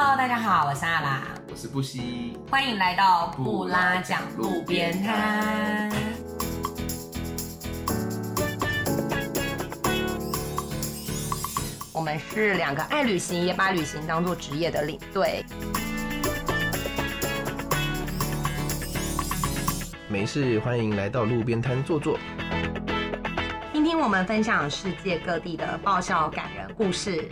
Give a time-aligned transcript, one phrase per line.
[0.00, 5.90] Hello，大家好，我是阿拉，我是布西，欢迎来到布拉讲路边摊。
[11.92, 15.44] 我们是两个爱旅行也把旅行当做职业的领队。
[20.08, 22.16] 没事，欢迎来到路边摊坐坐。
[23.72, 27.28] 听听我们分享世界各地的爆笑感人故事。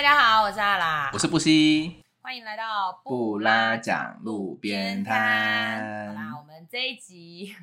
[0.00, 6.08] 大家好，我是阿拉，我是布西，欢迎来到布拉讲路边摊。
[6.08, 7.54] 好啦，我们这一集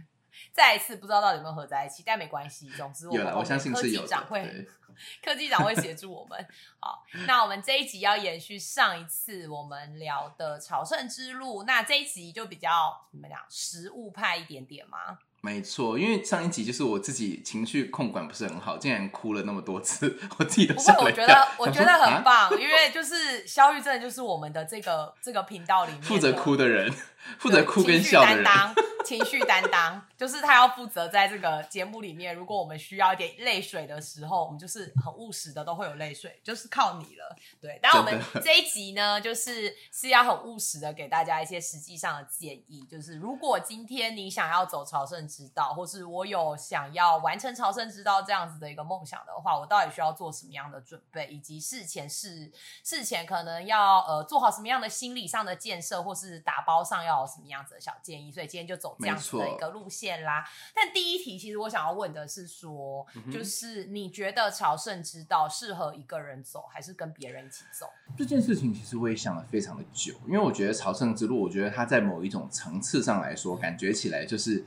[0.54, 2.70] 再一次不知道到底有没有合在一起，但没关系。
[2.70, 4.68] 总之，我们，我相信科技长会
[5.26, 6.48] 科技长会协助我们。
[6.80, 15.18] 好，那我们这一集要延续上一次我们聊的朝圣之路，那这一集就比较怎么讲，实物派一点点嘛。
[15.48, 26.94] 没错，因为上一集就是我自己情绪控管不是很好，竟然哭了那么多次，我自己都不吓了一跳过我觉得我觉得很 棒，因为就是肖玉真的就是我们的这个这个频道里面负责哭的人，
[27.40, 28.76] 负责哭跟笑的人，担当，
[29.06, 37.36] 情绪担当，就是他要负责在这个节目里面，如果我们需要一点泪水的时候，我们就是很务实的，都会有泪水，就是靠你了。
[37.62, 52.52] 对，但我们 这一集呢，就是是要很务实的给大家一些实际上的建议，就是如果今天你想要走朝圣之道，或是我有想要完成朝圣之道这样子的一个梦想的话，我到底需要做什么样的准备，以及事前事
[52.84, 58.32] 事前可能要呃做好什么样的心理上的建设，或是打包上要有什么样子的小建议。
[58.32, 60.48] 所以今天就走这样子的一个路线啦。
[60.74, 67.88] 但第一题，其实我想要问的是说，嗯就是你觉得朝圣之道适合一个人走，还是跟别人一起走？
[68.18, 74.64] 这件事情其实我也想了非常的久，因为我觉得朝圣之路，我觉得它在某一种层次上来说，感觉起来就是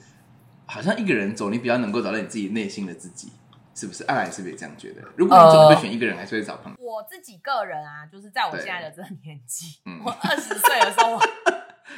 [0.67, 3.33] 好像一个人走，你比较能够找到你自己内心的自己，
[3.75, 4.05] 是不是？
[4.05, 5.03] 阿来是不是也这样觉得？
[5.17, 6.79] 如果你总会选一个人，还是会找朋友？
[6.81, 11.21] 我自己个人啊，就是在我现在的这个年纪，嗯我二十岁的时候，我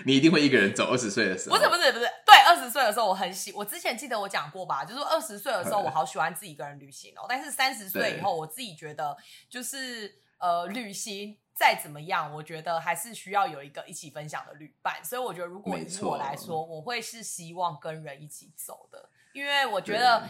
[0.05, 0.91] 你一定会一个人走。
[0.91, 9.17] 二十岁的时候，不是不是不是，对，二十岁的时候我很喜，我之前记得我讲过吧，就是二十岁的时候我好喜欢自己一个人旅行哦，但是三十岁以后，我自己觉得
[9.49, 20.29] 就是呃，旅行再怎么样，我觉得还是需要有一个一起分享的旅伴，所以我觉得如果以我来说，我会是希望跟人一起走的，因为我觉得。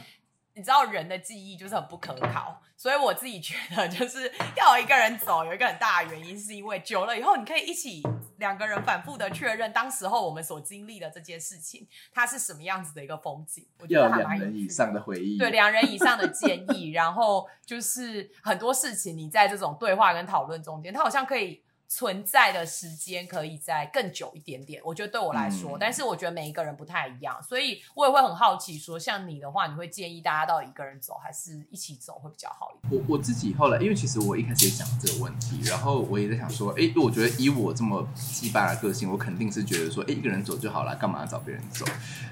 [0.55, 8.03] 你知道人的记忆就是很不可靠，所以我自己觉得就是 要有一个人走，有一个很大的原因，是因为久了以后，你可以一起
[8.43, 13.65] 两个人反复的确认，当时候我们所经历的这件事情，它是什么样子的一个风景。
[13.79, 14.75] 我觉得还两人以蛮有趣的。
[14.75, 15.39] 上的回忆。
[15.39, 21.63] 对两人以上的建议，然后就是很多事情，你在这种对话跟讨论中间，它好像可以
[21.95, 24.81] 存在的时间可以再更久一点点。
[24.83, 33.03] 我觉得对我来说，嗯但是我觉得每一个人不太一样，所以我也会很好奇说，像你的话，你会建议大家到底一个人走，还是一起走会比较好一点？
[33.07, 41.85] 我我自己后来，因为其实我一开始也讲这个问题，然后我也在想说，哎，我觉得以我这么鸡巴的个性，我肯定是觉得说，哎，一个人走就好了，干嘛要找别人走？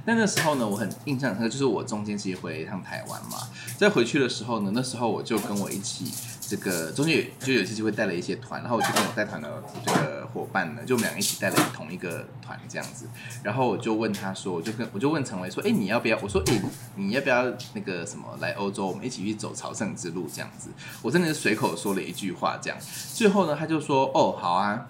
[0.06, 6.10] 但那时候呢，我很印象深刻，就是我中间其实回了一趟台湾嘛，在回去的时候呢，那时候我就跟我一起，
[6.50, 13.06] 这个中间就有一次机会带了一些团，然后我就跟我带团的这个伙伴呢，就我们两个一起带了同一个团这样子，
[13.44, 16.18] 然后我就问他说，我就跟我就问陈伟说，哎，你要不要？
[16.20, 16.60] 我说，哎，
[16.96, 17.44] 你要不要
[17.74, 20.70] 那个什么来欧洲，我们一起去走朝圣之路这样子？
[21.02, 22.76] 我真的是随口说了一句话这样，
[23.14, 24.88] 最后呢，他就说，哦，好啊。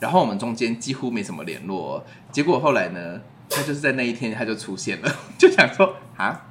[0.00, 6.46] 然后我们中间几乎没什么联络哦、结果后来呢，他就是在那一天他就出现了，就想说啊，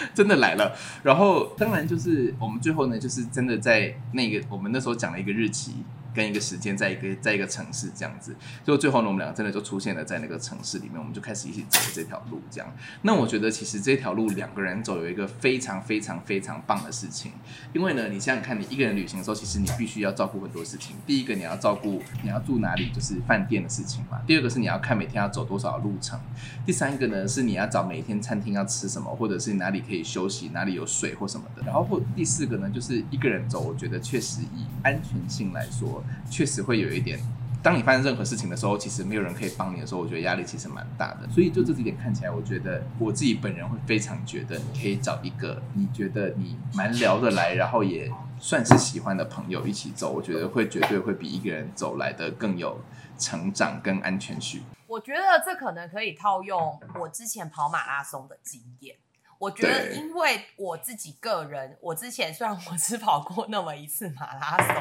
[0.14, 0.74] 真的来了。
[1.02, 5.76] 然后当然就是我们最后呢，就是真的在那个我们那时候讲了一个日期
[6.14, 8.34] 跟一个时间，在一个在一个城市这样子。
[8.64, 12.72] 就最后呢，我们两个真的就出现了在那个城市里面，我们就开始一起走这条路这样。
[13.02, 17.32] 那我觉得其实这条路两个人走有一个非常非常非常棒的事情，
[17.72, 20.96] 因为呢，你想想看，你一个人旅行的时候，其实你必须要照顾很多事情。
[21.06, 26.18] 第一个，你要照顾你要住哪里，就是饭店的事情嘛；第二个是你要看每天要走多少路程；
[26.66, 31.62] 第三个呢是你要找每天餐厅要吃什么，或者是哪里可以休息，哪里有水或什么的。
[31.64, 35.99] 然后或第四个呢，就是一个人走，我觉得确实以安全性来说，
[36.30, 37.18] 确实会有一点。
[37.62, 41.28] 当你发生任何事情的时候，其实没有人可以帮你的时候，我觉得压力其实蛮大的。
[41.28, 52.80] 所以就这几点看起来，我觉得我自己本人会非常觉得，你可以找一个你觉得你蛮聊得来，然后也算是喜欢的朋友一起走，我觉得会绝对会比一个人走来的更有
[53.18, 54.62] 成长跟安全序。
[54.86, 58.96] 我觉得这可能可以套用我之前跑马拉松的经验。
[59.40, 64.76] 我觉得，因为我自己个人，我之前虽然我只跑过那么一次马拉松，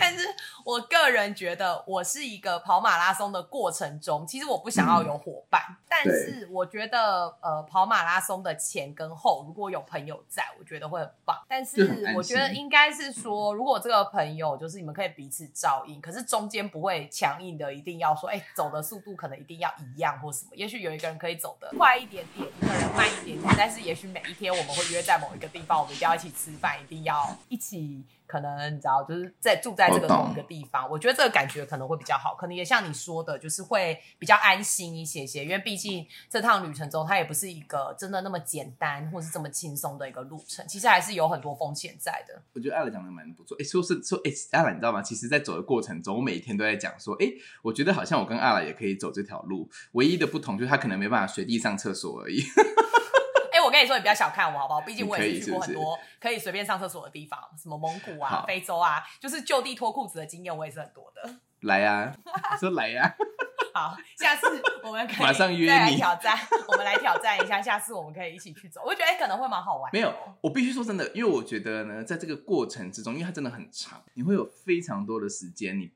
[0.00, 0.26] 但是
[0.64, 11.40] 我个人觉得，我是一个跑马拉松的过程中，其实我不想要有伙伴，但是我觉得，呃，跑马拉松的前跟后，如果有朋友在，我觉得会很棒。
[11.48, 20.50] 但是我觉得应该是说，如果这个朋友就是你们可以彼此照应，可是中间不会强硬的一定要说，哎，走的速度可能一定要一样或什么。
[20.56, 28.04] 也许有一个人可以走的快一点点，一个人慢一点点，但是也许每一天我们会约在某一个地方，我们一定要一起吃饭，一定要一起。
[28.26, 32.32] 可能你知道，就是在住在这个同一个地方，我觉得这个感觉可能会比较好。
[32.36, 42.40] 可能也像你说的，就是会比较安心一些些，因为毕竟这趟旅程中，它也不是一个真的那么简单或是这么轻松的一个路程，其实还是有很多风险在的。
[42.52, 43.56] 我觉得艾拉讲的蛮不错。
[43.58, 45.02] 哎，说是说，哎，艾拉你知道吗？
[45.02, 47.26] 其实，在走的过程中，我每一天都在讲说，哎，
[47.62, 52.44] 我觉得好像我跟艾拉也可以走这条路，唯一的不同就是他可能没办法随地上厕所而已。
[53.70, 54.80] 我跟你说，你不要小看我，好不好？
[54.80, 61.36] 毕竟我也是去过很多可以随便上厕所的地方，什么蒙古啊、非洲啊，就是就地脱裤子的经验，我也是很多的。
[61.60, 62.12] 来呀，
[62.58, 63.14] 说来呀！
[63.72, 66.36] 好，下次我们可以 马上约你挑战，
[66.66, 67.62] 我们来挑战一下。
[67.62, 69.88] 下次我们可以一起去走，我觉得可能会蛮好玩。
[69.92, 75.92] 没有，我必须说真的，因为我觉得呢，在这个过程之中，因为它真的很长，你会有非常多的时间，你。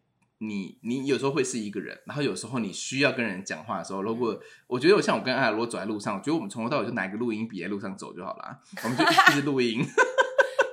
[0.49, 9.85] 你你有时候会是一个人，然后有时候你需要跟人讲话的时候，如果我觉得我像我跟艾罗走在路上，我觉得我们从头到尾就拿一个录音笔在路上走就好了，我们就一直录音，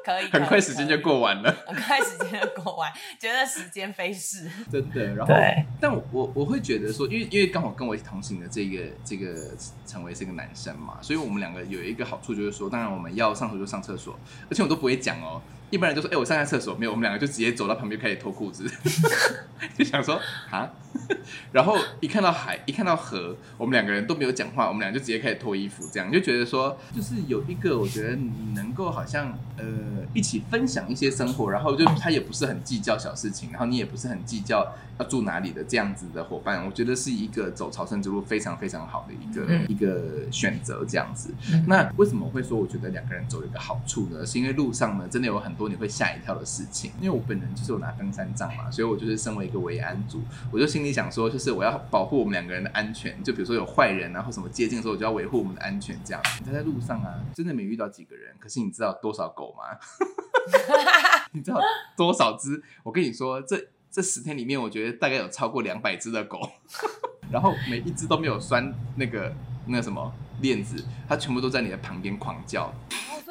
[0.03, 5.15] 可以，很快时间就过完了， 很快时间就过完，觉得时间飞逝， 真的。
[5.15, 5.33] 然后，
[5.79, 9.35] 但我我会觉得说，因为因为刚好跟我一起同行的这个这个
[9.85, 14.19] 成为是一个男生嘛，所以我们两个有一个好处就是说，当然我们要上厕所就上厕所，
[14.49, 15.41] 而且我都不会讲哦。
[15.69, 18.69] 一般人就说：“哎，我上下厕所没有。”我们两个就直接走到旁边开始脱裤子，
[19.77, 20.19] 就想说
[20.49, 20.69] 啊。
[21.51, 29.65] 然后一看到海，一看到河，我们两个人都没有讲话，我们俩就直接开始脱衣服，这样就觉得说，就是有一个我觉得你能够好像呃
[30.13, 41.33] 一起分享一些生活，然后就他也不是很计较小事情，然后你也不是很计较要住哪里的这样子的伙伴，我觉得是一个走朝圣之路非常非常好的一个一个选择，这样子。
[41.65, 44.25] 那为什么会说我觉得两个人走有一个好处呢？
[44.25, 45.71] 是因为路上呢真的有很多。
[45.71, 50.21] 你会吓一跳的事情，因为我本人就是有拿登山杖嘛，所以我就是身为一个维安组，
[50.51, 53.21] 我就心里想想说，就是我要保护我们两个人的安全。
[53.23, 55.99] 就比如说有坏人啊或什么接近的时候，我就要维护我们的安全。
[56.05, 59.63] 这样，你在路上啊，真的没遇到几个人，可是你知道多少狗吗？
[61.33, 61.59] 你知道
[61.97, 62.61] 多少只？
[62.83, 63.57] 我跟你说，这
[63.89, 66.39] 这十天里面，我觉得大概有超过两百只的狗，
[67.31, 69.33] 然后每一只都没有拴那个
[69.65, 72.71] 那个什么链子，它全部都在你的旁边狂叫。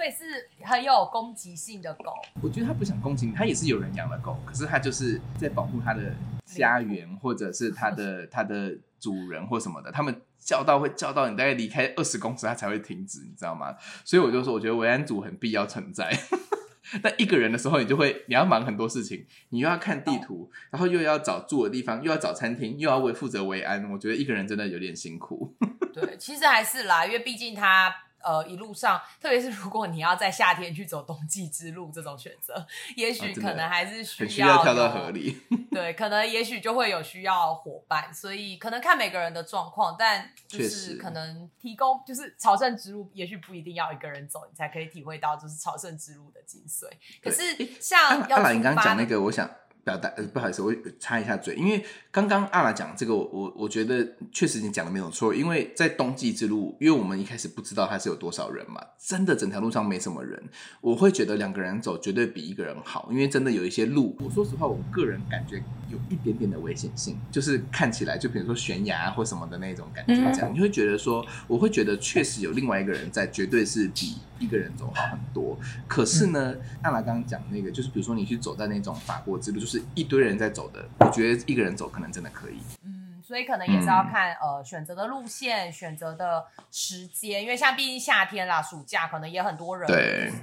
[0.01, 2.15] 所以是很有攻击性的狗。
[2.41, 6.01] 我觉得它不想攻击你，它也是有人养的狗，可是它就是在保护它的
[6.47, 9.93] 家园，或者是它的 它的主人或什么的。
[9.93, 13.77] 他们叫到会叫到你大概离开二十公尺，它才会停止，你知道吗？
[14.03, 16.11] 所以我就说，我觉得维安组很必要存在。
[17.03, 23.93] 但一个人的时候，你就会你要忙很多事情，你又要看地图，然后又要找住的地方，又要找餐厅，又要为负责维安。
[23.93, 25.55] 我觉得一个人真的有点辛苦。
[25.93, 27.95] 对，其实还是啦，因为毕竟他。
[28.23, 35.39] 呃，一路上，特别是如果你要在夏天去走冬季之路这种选择，也许可能还是需要跳到河里。
[35.71, 46.89] 对，可能也许就会有需要伙伴，所以可能看每个人的状况，但就是可能提供就是朝圣之路，也许不一定要一个人走，你才可以体会到就是朝圣之路的精髓。
[47.23, 47.43] 可是
[47.81, 49.49] 像阿兰，你刚刚讲那个，我想。
[49.91, 60.41] 表达呃不好意思，我插一下嘴，因为刚刚阿拉讲这个，我我觉得确实你讲的没有错，因为在冬季之路，因为我们一开始不知道它是有多少人嘛，真的整条路上没什么人，
[60.81, 65.57] 我会觉得两个人走绝对比一个人好，因为真的有一些路，我说实话，我个人感觉
[65.91, 75.59] 有一点点的危险性，就是看起来就比如说悬崖或什么的那种感觉，这样你会觉得说，我会觉得确实有另外一个人在，绝对是比一个人走好很多。
[75.89, 79.71] 可是呢，娜拉刚刚讲那个，就是比如说你去走在那种法国之路，就是。
[79.71, 82.59] 是一堆人在走的，我觉得一个人走可能真的可以。
[82.85, 83.00] 嗯，
[83.31, 89.89] 所以可能也是要看呃选择的路线、选择的时间，因为像毕竟夏天啦、暑假，可能也很多人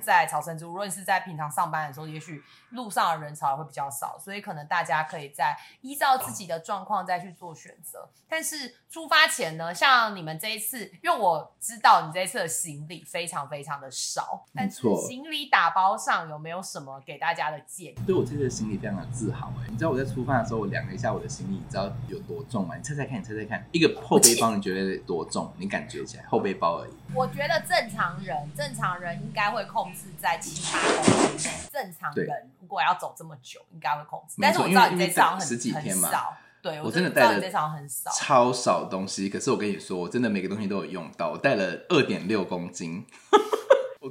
[0.02, 0.72] 在朝圣之路。
[0.72, 8.08] 无论是在平常上班的时候，也许路上的人潮会比较少，所以可能大家可以在依照自己的状况再去做选择。
[8.30, 17.96] 但是出发前呢，像你们这一次，因为我知道你这一次的行李非常非常的少，但是行李打包上有没有什么给大家的建议？
[18.06, 19.68] 对我这次的行李非常的自豪哎！
[19.70, 22.77] 你知道我在出发的时候，我量了一下我的行李，你知道有多重吗？
[22.78, 25.52] 你猜猜看，你猜猜看，一个后背包你觉得多重？
[25.58, 26.92] 你感觉起来后背包而已。
[27.14, 31.52] 我觉得正常人，正常人应该会控制在七八公斤。
[31.72, 34.36] 正常人如果要走这么久，应该会控制。
[34.40, 36.38] 但是我知道你这次好像很很少。
[36.60, 37.50] 对我真的带了
[38.14, 41.32] 超少东西，可是我跟你说，我真的每个东西都有用到。
[41.32, 43.38] 我带了二点六公斤，我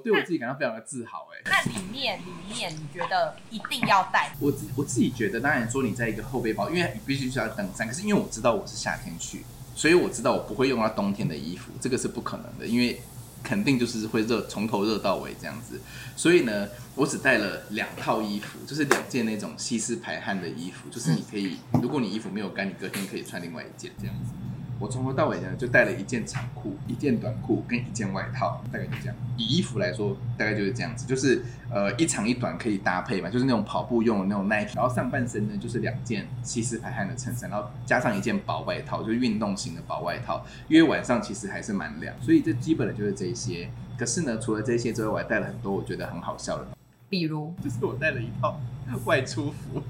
[0.07, 1.43] 对我自己感到非常的自豪哎。
[1.47, 4.33] 那里面里面你觉得一定要带？
[4.39, 9.45] 我自我自己觉得，当然说你在一个后背包，因为你必须需要登山，可是因为我知道我是夏天去，
[9.75, 13.01] 所以我知道我不会用到冬天的衣服，这个是不可能的，因为。
[13.43, 15.81] 肯定就是会热，从头热到尾这样子，
[16.17, 24.33] 所以呢，我只带了两套衣服，就是两件那种吸湿排汗的衣服，就是你可以，如果你衣服没有干，你隔天可以穿另外一件这样子。
[24.78, 29.16] 我从头到尾呢，就带了一件长裤、一件短裤跟一件外套，大概就这样。
[29.37, 34.75] 以衣服来说，大概就是这样子，就是呃一长一短可以搭配嘛，就是那种跑步用的那种 Nike。
[34.75, 40.45] 然后上半身呢，就是两件吸湿排汗的衬衫，然后加上一件薄外套，就是运动型的薄外套。
[40.68, 43.71] 因为晚上其实还是蛮凉，所以这基本的就是这些。
[43.99, 46.66] 可是呢，除了这些之外，我还带了很多我觉得很好笑的，
[47.09, 48.61] 比如就是我带了一套
[49.06, 49.83] 外出服。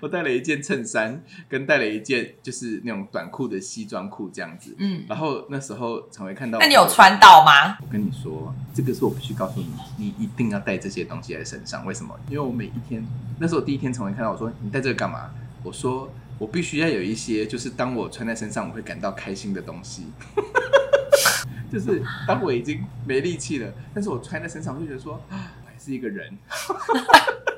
[0.00, 4.74] 我带了一件衬衫，跟带了一件就是那种短裤的西装裤这样子。
[4.78, 6.58] 嗯，然后那时候常会看到。
[6.58, 7.76] 那你有穿到吗？
[7.80, 11.84] 我跟你说，这个是我必须告诉你，你一定要带这些东西在身上。
[11.86, 12.18] 为什么？
[12.28, 13.06] 因为我每一天，
[13.38, 15.30] 那时候第一天常会看到我说你带这个干嘛？
[15.62, 20.06] 我说我必须要有一些，就是当我穿在身上我会感到开心的东西。
[21.72, 25.36] 就是当我已经没力气了，但是我穿在身上，我就觉得说我
[25.66, 26.36] 还是一个人。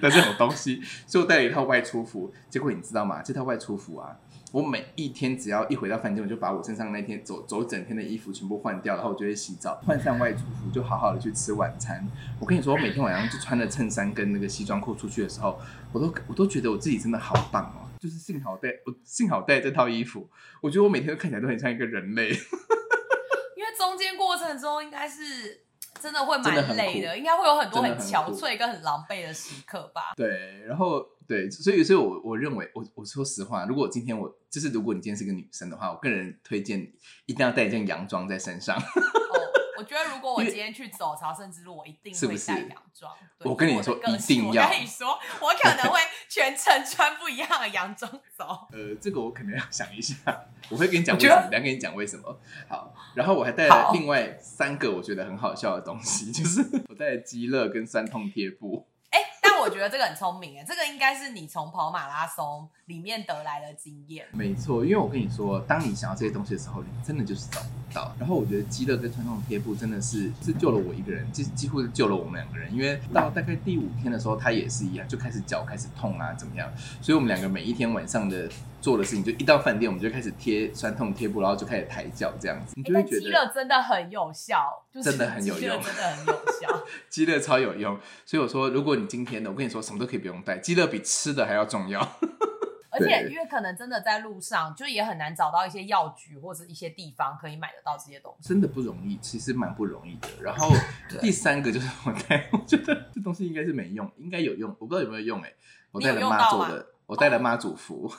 [0.00, 2.32] 的这种东西，所以我带了一套外出服。
[2.48, 3.22] 结果你知道吗？
[3.22, 4.16] 这套外出服啊，
[4.52, 12.06] 我每一天只要一回到饭店，我就把我身上那天走走整天的衣服全部换掉，然后我就会洗澡，换上外出服，就好好的去吃晚餐。
[12.38, 15.58] 我跟你说，我每天晚上就穿着衬衫跟那个西装裤出去的时候，
[15.92, 17.90] 我都我都觉得我自己真的好棒哦！
[18.00, 20.28] 就是幸好带我幸好带这套衣服，
[20.60, 22.28] 我觉得我每天都看起来都很像一个人类。
[23.56, 25.63] 因为中间过程中应该是。
[26.04, 30.12] 真的会蛮累的，应该会有很多很憔悴跟很狼狈的时刻吧。
[30.14, 36.92] 对，然后对，所以所以，我我认为，我我说实话，如果今天我就是，如果你今天是个女生的话，我个人推荐你
[37.24, 38.78] 一定要带一件洋装在身上。
[39.84, 43.14] 我觉得如果我今天去走朝圣之路，我一定会带洋装。
[43.40, 44.64] 我跟你说，一定要。
[44.64, 48.66] 我跟你说，我可能会全程穿不一样的洋装走。
[48.72, 50.14] 呃，这个我可能要想一下，
[50.70, 52.40] 我会跟你讲为什么，等下跟你讲为什么。
[52.66, 58.86] 好，然后我还带了另外三个我觉得很好笑的东西，就是我带了鸡乐跟酸痛贴布。
[59.64, 64.26] 我觉得这个很聪明哎，这个应该是你从跑马拉松里面得来的经验。
[64.32, 68.14] 没错，因为我跟你说，当你想要这些东西的时候，你真的就是找不到。
[68.18, 72.70] 然后我觉得基乐跟传统贴布真的是是救了我一个人，几几乎是救了我们两个人。
[72.74, 76.70] 因为到大概第五天的时候，他也是一样，就开始脚开始痛啊，怎么样？
[77.00, 78.46] 所以我们两个每一天晚上的。
[78.84, 82.74] 做的事情就一到饭店，我们就开始贴酸痛贴布，然后就开始抬脚这样子。
[82.76, 86.84] 你就会觉得真的很有效，真的很有用，真的很有效。
[87.08, 91.98] 鸡乐超有用，所以我说，如果你今天的，我跟你说，什么都可以不用带，鸡乐比吃的还要重要。
[92.92, 100.28] 而且因为可能真的在路上，就也很难找到一些药局或者一些地方可以买得到这些东西，真的不容易，其实蛮不容易的。
[100.42, 100.70] 然后
[101.22, 105.50] 第三个就是我带，我觉得这东西应该是没用，应该有用，我不知道有没有用哎。
[105.90, 108.12] 我带了妈祖的，我带了妈祖服。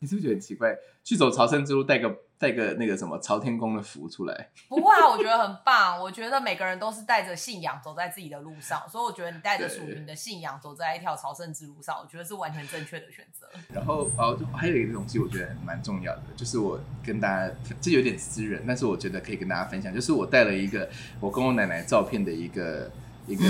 [0.00, 0.76] 你是不是觉得很奇怪？
[1.02, 4.50] 去走朝圣之路，带个带个那个什么朝天宫的符出来？
[4.68, 6.00] 不会啊，我觉得很棒。
[6.00, 13.46] 我觉得每个人都是带着信仰走在自己的路上，所以我觉得你带着属于你的信仰走在一条朝圣之路上，我觉得是完全正确的选择。
[13.72, 20.88] 然后哦，还有一个东西，我觉得蛮重要的，就是我跟大家这有点私人，但是我觉得可以跟大家分享，就是我带了一个
[21.20, 22.90] 我跟我奶奶照片的一个。
[23.26, 23.44] 一个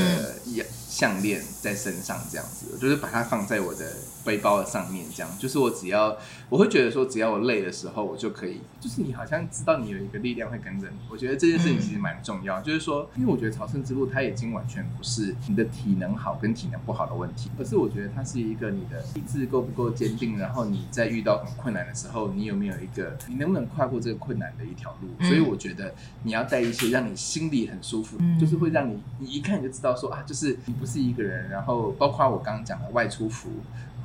[0.45, 3.93] 项项链在身上这样子，就是把它放在我的
[4.25, 6.17] 背包的上面，这样就是我只要
[6.49, 10.97] 我会觉得说，只要我累的时候，我就可以，就是你好像知道你有一个力量会跟着你。
[11.11, 25.27] 我觉得这件事情其实蛮重要，就是说，因为我觉得朝圣之路它已经完全不是你的体能好跟体能不好的问题，而是我觉得它是一个你的意志够不够坚定，然后你在遇到很困难的时候，你有没有一个你能不能跨过这个困难的一条路。
[25.27, 29.66] 所以我觉得你要带一些让你心里很舒服，就是会让你你一看。
[29.69, 33.51] 知道说啊，就是你不是一个人，然后包括我刚刚讲的外出服，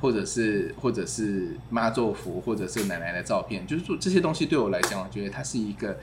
[0.00, 5.98] 或者是或者是妈祖服，或者是奶奶的照片，就是说这些东西对我来讲，我觉得它是一个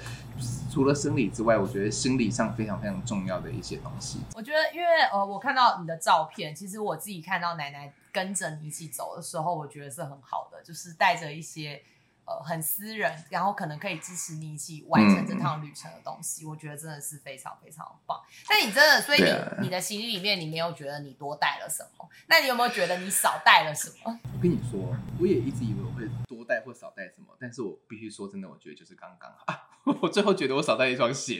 [0.71, 4.19] 除了生理之外，我觉得心理上非常非常重要的一些东西。
[4.35, 11.81] 我觉得，因为呃，我看到你的照片，其实我自己看到奶奶跟着你一起走的时候，我觉得是很好的，就是带着一些。
[12.29, 18.21] 呃，很私人，然后可能可以支持你一起完成这趟旅程的东西，我觉得真的是非常非常棒。
[18.47, 22.07] 但你真的，所以你你的行李里面，你没有觉得你多带了什么？
[22.27, 24.19] 那你有没有觉得你少带了什么？
[24.31, 29.67] 我跟你说，我也一直以为我会多带或少带什么，但是我必须说真的，我觉得就是刚刚好。
[30.03, 31.33] 我最后觉得我少带一双鞋，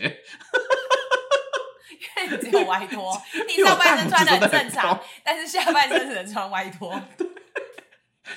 [1.91, 6.99] 因为你只有外拖， 你上半身穿的很正常，但是下半身只能穿外拖。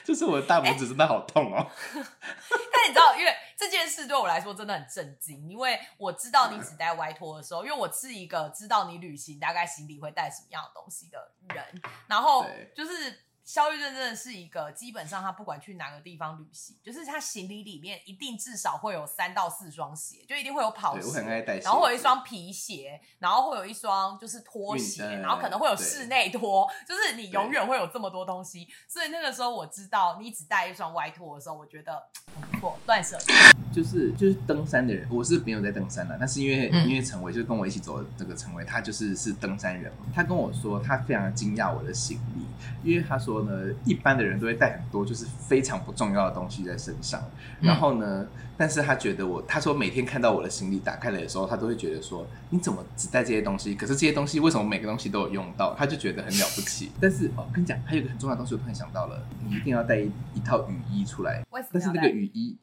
[0.04, 1.70] 就是我的大拇指真的好痛哦。
[1.94, 11.64] 但你知道，因为这件事对我来说真的很震惊，因为我知道你只带外托的时候，因为我是一个知道你旅行大概行李会带什么样的东西的人，
[12.06, 13.24] 然后就是。
[13.44, 28.68] 肖玉正真的是一个，基本上他不管去哪个地方旅行，就是他行李里面一定至少会有三到四双鞋，就一定会有跑对，鞋，我很爱带鞋，然后会有一双皮鞋，然后会有一双就是拖鞋，然后可能会有室内拖，就是你永远会有这么多东西。
[28.86, 32.00] 所以那个时候我知道你只带一双外拖的时候，我觉得
[32.34, 33.34] 很不错，断舍离。
[33.72, 42.44] 就是就是登山的人，我是没有在登山的，但是因为、嗯因为陈伟就是跟我一起走的这个陈伟，他就是是登山人嘛，他跟我说他非常惊讶我的行李，
[42.82, 47.22] 因为他说呢，一般的人都会带很多就是非常不重要的东西在身上，
[47.62, 48.26] 然后呢，
[48.58, 53.74] 但是他觉得我，他说每天看到我的行李打开来的时候，他都会觉得说你怎么只带这些东西？
[53.74, 55.74] 可是这些东西为什么每个东西都有用到？
[55.74, 56.90] 他就觉得很了不起。
[57.00, 61.42] 但是哦，我跟你讲，还有一个很重要的东西，我突然想到了，你一定要带一一套雨衣出来。
[61.72, 62.56] 但是那个雨衣，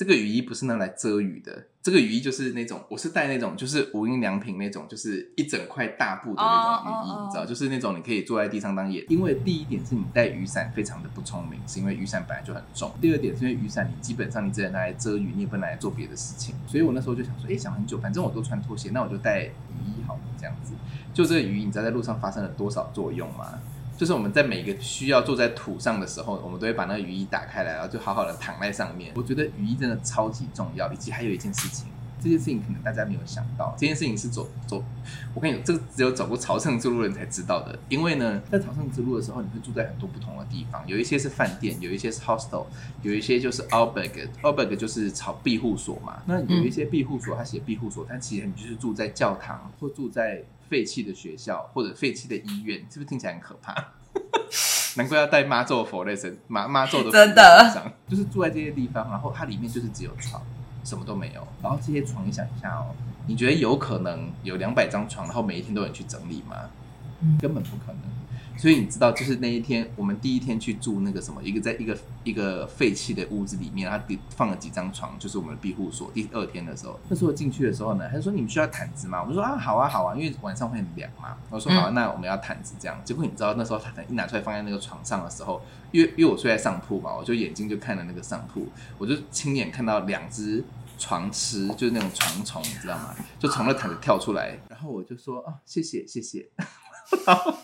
[0.00, 9.04] 这个雨衣不是拿来遮雨的，这个雨衣就是那种，我是带那种，就是无印良品那种，就是一整块大布的那种雨衣，哦哦哦你知道，就是那种你可以坐在地上当野。
[9.10, 16.54] 因为第一点是你带雨伞非常的不聪明，是因为雨伞本来就很重；第二点是因为雨伞你基本上你只能拿来遮雨，你也不能拿来做别的事情。
[16.66, 20.72] 所以我那时候就想说，哎、想很久，反正我都穿拖鞋，那我就带雨衣好了，这样子。
[21.12, 23.52] 就这个雨衣，你知道在路上发生了多少作用吗？
[24.00, 29.12] 就是我们在每个需要坐在土上的时候，我们都会把那个雨衣打开来，然后就好好的躺在上面。
[29.14, 31.86] 我觉得雨衣真的超级重要，以及还有一件事情，
[32.18, 34.82] 这件事情可能大家没有想到，这件事情是走走，
[35.34, 37.78] 我跟你，这个只有走过朝圣之路的人才知道的。
[37.90, 42.64] 因为呢，在朝圣之路的时候，你会住在很多不同的地方，有一些是饭店，有一些是 hostel，
[43.02, 46.22] 有一些就是 alberg，alberg 就是朝庇护所嘛。
[46.24, 53.74] 那有一些庇护所，它写庇护所，但其实你就是住在教堂或住在废弃的学校或者废弃的医院，是不是听起来很可怕？
[54.96, 60.40] 难怪要带妈咒佛在身，妈妈咒的真的就是住在这些地方，然后它里面就是只有床，
[60.84, 61.46] 什么都没有。
[61.62, 62.94] 然后这些床，你想一下哦，
[63.26, 66.56] 你觉得有可能有两百张床，然后每一天都有人去整理吗？
[67.20, 68.00] 嗯根本不可能。
[68.60, 73.98] 所以你知道，就是那一天，我们第一天去住那个什么，一个在一个一个废弃的屋子里面，他
[74.28, 76.10] 放了几张床，就是我们的庇护所。
[76.12, 79.22] 第二天的时候，那时候进去的时候呢，他说你们需要毯子吗？
[79.22, 81.34] 我就说啊，好啊，好啊，因为晚上会很凉嘛。
[81.48, 83.00] 我说好、啊，那我们要毯子这样。
[83.02, 88.68] 结果你知道那时候他一拿出来放在那个床上的时候，因为因为我睡在上铺嘛，我就眼睛就看了那个上铺，
[88.98, 90.62] 我就亲眼看到两只
[90.98, 93.16] 床虱，就是那种床虫，你知道吗？
[93.38, 96.46] 就从那毯子跳出来，然后我就说啊，谢谢谢谢，
[97.24, 97.54] 然后。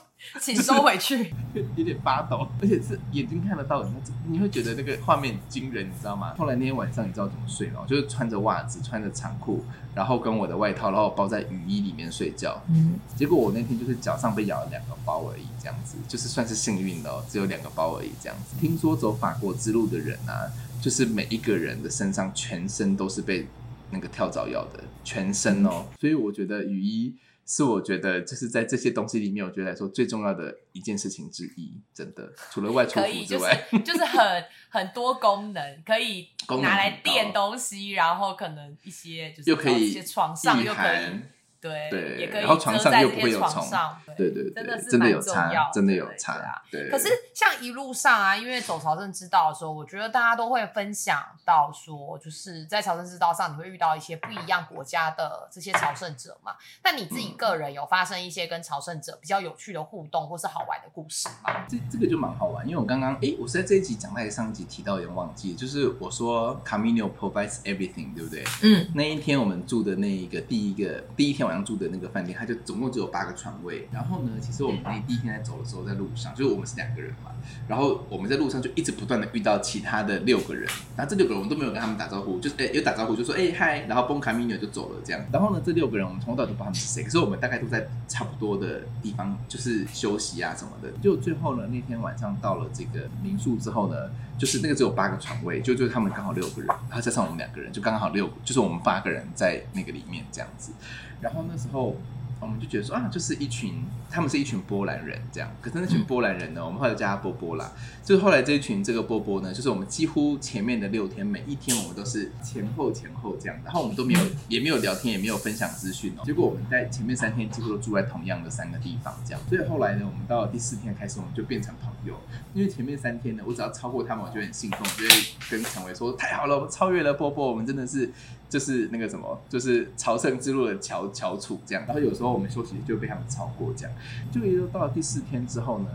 [0.41, 1.33] 请收回去。
[1.77, 6.35] 有点发抖，而且是眼睛看得到，你会你会觉得那个画面惊人，你知道吗？
[6.37, 7.81] 后来那天晚上你知道怎么睡吗？
[7.87, 12.61] 就是穿着袜子，穿着长裤，然后跟我的外套，然后包在雨衣里面睡觉。
[12.69, 18.57] 嗯，结果我那天就是脚上被咬了两个包而已，这样子就是算是幸运的哦，只有两个包而已，这样子。
[18.61, 20.45] 听说走法国之路的人啊，
[20.83, 23.47] 就是每一个人的身上全身都是被
[23.91, 25.87] 那个跳蚤咬的，全身哦。
[25.99, 27.15] 所以我觉得雨衣。
[27.47, 36.29] 是我觉得就是在这些东西里面，我觉得来说最重要的一件事情之一，真的，除了外出服之外，是就是很很多功能，可以
[36.61, 41.31] 拿来垫东西，然后可能一些就是又可以一些床上御又可以寒，
[41.69, 46.89] 对对也可以然后床上又不会有虫床上，对对真的对，真的是蛮重有差要，真的有差啊，对。
[46.91, 56.55] 可是像一路上啊，因为走朝圣之道的时候，我觉得大家都会分享到说，就是在朝圣之道上，你会遇到一些不一样国家的这些朝圣者嘛。
[56.83, 61.67] 那你自己嗯个人有发生一些跟朝圣者比较有趣的互动或是好玩的故事吗？
[61.69, 68.45] 这这个就蛮好玩，因为我刚刚哎，我是在这一集讲，在上一集提到，有点忘记，就是我说 Camino provides everything，对不对？
[68.63, 73.89] 嗯，那一天我们住的那一个第一个第一天晚上住的那个饭店，它就总共只有八个床位。
[73.93, 77.31] 然后呢，其实我们那第一天在走的时候，在路上，就是我们是两个人嘛，
[77.69, 85.25] 然后我们在路上就一直不断的遇到其他的六个人，然后这六个人我们都没有跟他们打招呼，就是哎有打招呼就说哎嗨，然后崩卡米纽就走了这样。
[85.33, 90.91] 然后呢，这六个人我们从头到尾都不知道他们是谁，可是我们大概都在差不多的地方，就是休息啊什么的。
[91.03, 93.97] 就最后呢，那天晚上到了这个民宿之后呢，
[94.39, 100.73] 就是那个只有八个床位，就就是他们刚好六个人，然后加上我们两个人，就刚好六，就是我们八个人在那个里面这样子。
[101.21, 101.97] 然后那时候
[102.41, 105.51] 我们就觉得说啊，就是一群，他们是一群波兰人这样。
[105.61, 107.73] 可是那群波兰人呢，我们后来叫他波波啦。
[108.05, 116.23] 就是后来这一群这个波波呢，就是我们几乎前面的六天，每一天我们都是前后前后这样，然后我们都没有也没有聊天，也没有分享资讯哦。
[116.25, 119.41] 结果我们在前面三天几乎都住在同样的三个地方这样。
[119.49, 122.15] 所以后来呢，我们到了第四天开始，我们就变成朋友。
[122.55, 125.17] 因为前面三天呢，我只要超过他们，我就很兴奋，我就会
[125.51, 128.11] 跟陈伟说：“太好了，我们超越了波波，我们真的是
[128.49, 133.93] 就是那个什么，就是朝圣之路的翘翘楚这样。”然后有时候我们休息就被他们超过这样，
[134.33, 135.89] 就一直到了第四天之后呢，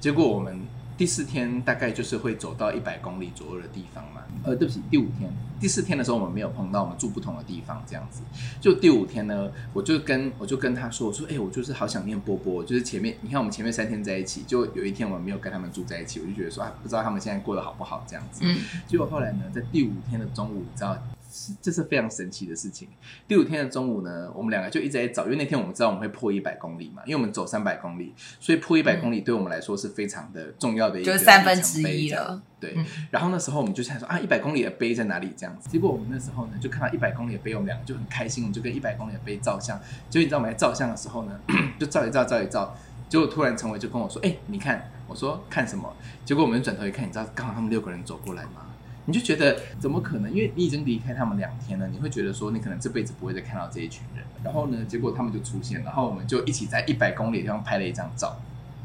[0.00, 0.60] 结果我们
[0.96, 4.22] 第四天大概就是会走到一百公里左右的地方嘛。
[4.44, 8.22] 呃，对不起，第五天，第四天的时候我们没有碰到，我们住不同的地方这样子。
[8.60, 18.42] 就第五天呢，我就跟我就跟他说，我说，哎、我就是好想念波波，就是前面你看我们前面三天在一起，就有一天我们没有跟他们住在一起，我就觉得说啊，不知道他们现在过得好不好这样子。
[18.44, 20.96] 嗯，结果后来呢，在第五天的中午，你知道，
[21.38, 22.88] 是这是非常神奇的事情。
[23.26, 32.42] 第五天的中午呢，我们两个就一直在找，因为那天我们知道我们会破一百公里嘛，因为我们走三百公里，所以破一百公里对我们来说是非常的重要的一个就是三分之一了。
[32.60, 35.32] 对，嗯然后那时候我们就想说啊，一百公里的碑在哪里？
[35.36, 35.68] 这样子。
[35.70, 39.78] 结果我们那时候呢，就看到一百公里的碑，我们两个就很开心，我们就跟一百公里的碑照相。
[40.10, 41.40] 结果你知道我们在照相的时候呢，
[41.78, 42.74] 就照一照，照一照，
[43.08, 45.90] 结果突然陈伟就跟我说：“哎、你看。”我说：“看什么？”
[46.22, 48.66] 结果我们转头一看，你知道刚好他们六个人走过来吗？
[49.08, 50.30] 你就觉得怎么可能？
[50.30, 54.22] 因为你已经离开他们两天了，你会觉得说你可能这辈子不会再看到这一群人。
[54.44, 58.36] 然后呢，结果他们就出现，然后我们就一起在一百公里的地方拍了一张照。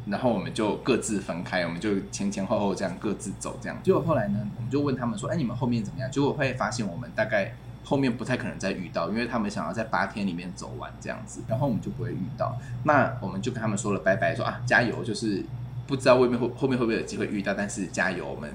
[0.06, 3.78] 然后我们就各自分开，我们就前前后后这样各自走，这样。
[3.84, 12.58] 结果后来呢，我们就问他们说：“哎，你们后面怎么样？”结果会发现我们大概后面不太可能再遇到，因为他们想要在八天里面走完这样子，然后我们就不会遇到。
[12.86, 15.44] 那我们就跟他们说了拜拜，说啊加油，就是
[15.86, 18.50] 不知道外面会后面会不会有机会遇到，但是加油，我们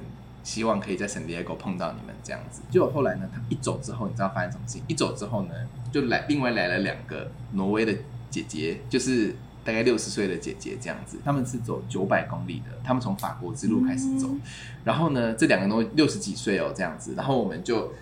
[0.49, 2.63] 希望可以在圣地亚哥碰到你们这样子。
[2.71, 4.83] 结果后来呢，他一走之后，你知道发生什么事情？
[4.89, 5.53] 一走之后呢，
[5.93, 7.95] 就来另外来了两个挪威的
[8.31, 14.41] 姐姐，就是大概六十岁的姐姐这样子，他们是走九百公里的，他们从法国之路开始走，嗯。
[14.85, 17.93] 然后呢，这两个都六十几岁哦这样子，然后我们就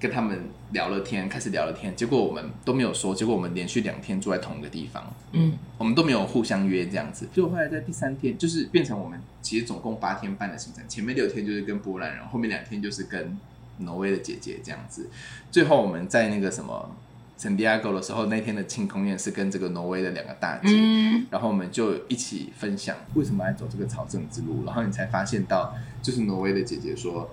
[0.00, 13.38] 跟他们聊了天，开始聊了天，结果我们都没有说，结果我们连续两天住在同一个地方，嗯，我们都没有互相约这样子，结果后来在第三天，就是变成我们其实总共八天半的行程，前面六天就是跟波兰人，后面两天就是跟
[13.78, 15.10] 挪威的姐姐这样子，
[15.50, 16.96] 最后我们在那个什么
[17.36, 27.28] 圣地亚哥的时候，那天的庆功宴是跟这个挪威的两个大姐，嗯，然后我们就一起分享为什么要走这个朝圣之路，然后你才发现到，就是挪威的姐姐说，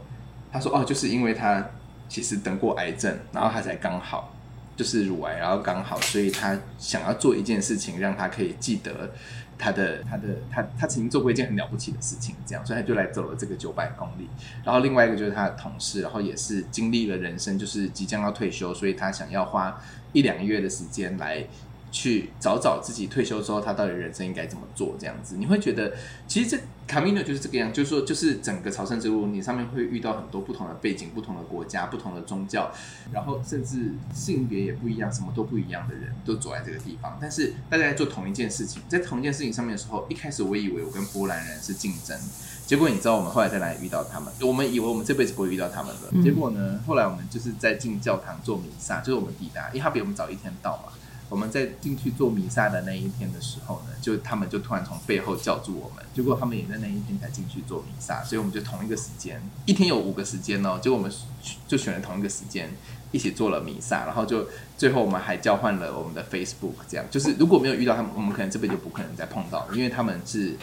[0.52, 1.66] 她说哦，就是因为她
[2.10, 4.36] 其实得过癌症，然后她才刚好
[4.76, 9.14] 就是乳癌，然后刚好，所以他想要做一件事情，让他可以记得
[9.58, 14.28] 他的他的他、他曾经做过一件很了不起的事情，这样，所以他就来走了这个九百公里。
[14.64, 19.80] 然后另外一个就是他的同事，然后也是经历了人生，就是即将要退休，所以他想要花
[20.14, 21.46] 一两个月的时间来
[21.92, 25.94] 去找找自己退休之后他到底人生应该怎么做这样子，你会觉得
[26.28, 32.72] 其实这卡米诺就是这个样，就是说就是整个朝圣之路，你上面会遇到很多不同的背景、不同的国家、不同的宗教，
[33.12, 42.18] 然后甚至性别也不一样，什么都不一样的人都走在这个地方，但是大家在做同一件事情，在同一件事情上面的时候，一开始我以为我跟波兰人是竞争。
[42.66, 44.32] 结果你知道我们后来在哪里遇到他们？
[44.42, 46.24] 我们以为我们这辈子不会遇到他们了。
[46.24, 50.94] 结果呢，后来我们就是在进教堂做弥撒，就是我们抵达，因为他比我们早一天到嘛。
[51.32, 61.10] 我们在进去做弥撒的那一天的时候呢，就他们就突然从背后叫住我们，结果他们也在那一天才进去做弥撒，所以我们就同一个时间，一天有五个时间哦，结果我们
[61.70, 62.70] 就选了同一个时间
[63.14, 64.46] 一起做了弥撒，然后就
[64.78, 67.06] 最后我们还交换了我们的 Facebook，这样。
[67.10, 70.58] 就是如果没有遇到他们，我们可能这辈子就不可能再碰到，因为他们是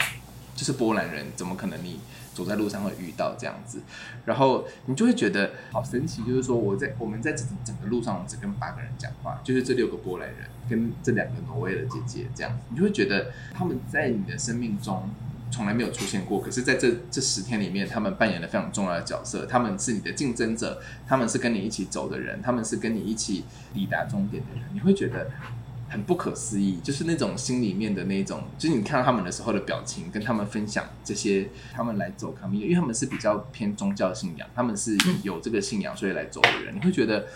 [0.55, 1.99] 就是波兰人，怎么可能你
[2.39, 3.81] 走在路上会遇到这样子？
[4.25, 15.11] 然后你就会觉得好神奇，就是说我在我们在整整个路上，我们只跟八个人讲话，就是这六个波兰人跟这两个挪威的姐姐这样子，你就会觉得他们在你的生命中
[15.51, 25.29] 从来没有出现过，可是在这这十天里面，他们扮演了非常重要的角色，他们是你的竞争者，他们是跟你一起走的人，他们是跟你一起抵达终点的人，你会觉得。
[25.89, 37.27] 很不可思议，就是那种心里面的那种，就是你看到他们的时候的表情，跟他们分享这些，他们来走卡米，因为他们是比较偏宗教信仰，他们是有这个信仰所以来走的人，你会觉得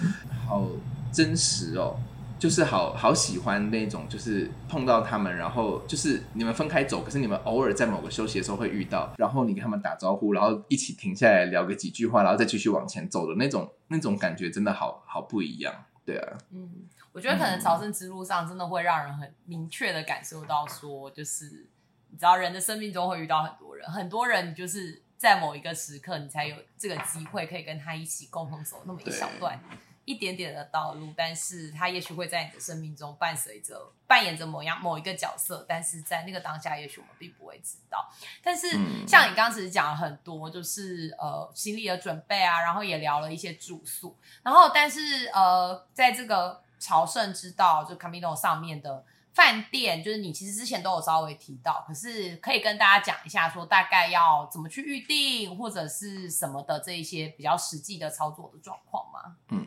[0.47, 0.69] 好
[1.11, 1.97] 真实哦，
[2.38, 15.73] 就是好好喜欢那种，就是碰到他们，然后就是你们分开走，可是你们偶尔在某个休息的时候会遇到，然后你跟他们打招呼，然后一起停下来聊个几句话，然后再继续往前走的那种那种感觉，真的好好不一样，
[16.05, 16.69] 对啊，嗯，
[17.12, 21.70] 我觉得可能朝圣之路上真的会让人很明确的感受到说，就是
[22.11, 29.61] 你知道人的生命中会遇到很多人，很多人你就是在某一个时刻，你才有这个机会可以跟他一起共同走那么一小段。
[30.05, 38.11] 一点点的道路，但是他也许会在你的生命中伴随着、扮演着某样某一个角色，但是在那个当下，也许我们并不会知道。
[38.42, 59.37] 但是嗯像你刚刚其实讲了很多，就是呃行李的准备啊，然后也聊了一些住宿，然后但是呃在这个朝圣之道就 Camino 上面的饭店，就是你其实之前都有稍微提到，可是可以跟大家讲一下，说大概要怎么去预定或者是什么的这一些比较实际的操作的状况吗？
[59.49, 59.66] 嗯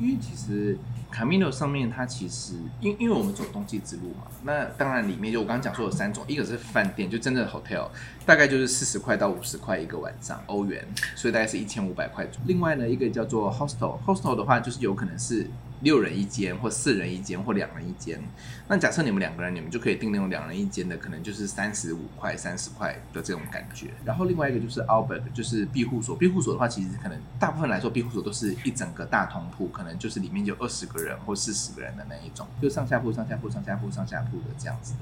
[0.00, 0.76] 因为其实
[1.12, 7.88] 卡米诺上面它其实，因因为我们走冬季之路嘛，那当然里面就我刚刚讲说有三种，一个是饭店，就真正的 hotel，
[8.26, 12.46] 大概就是四十块到五十块一个晚上欧元，所以大概是一千五百块左右。
[12.46, 15.48] 另外呢，一个叫做 hostel，hostel 的话就是有可能是。
[15.80, 18.20] 六人一间，或四人一间，或两人一间。
[18.66, 23.90] 那假设你们两个人，你们就可以订那种两人一间的，可能就是三十五块、三十块的这种感觉。
[24.04, 26.16] 然后另外一个就是 Albert，就是庇护所。
[26.16, 35.00] 庇护所的话，其实可能大部分来说，庇护所都是一整个大通铺，可能就是里面有二十个人或四十个人的那一种，就上下铺、上下铺、上下铺、上下铺的这样子的。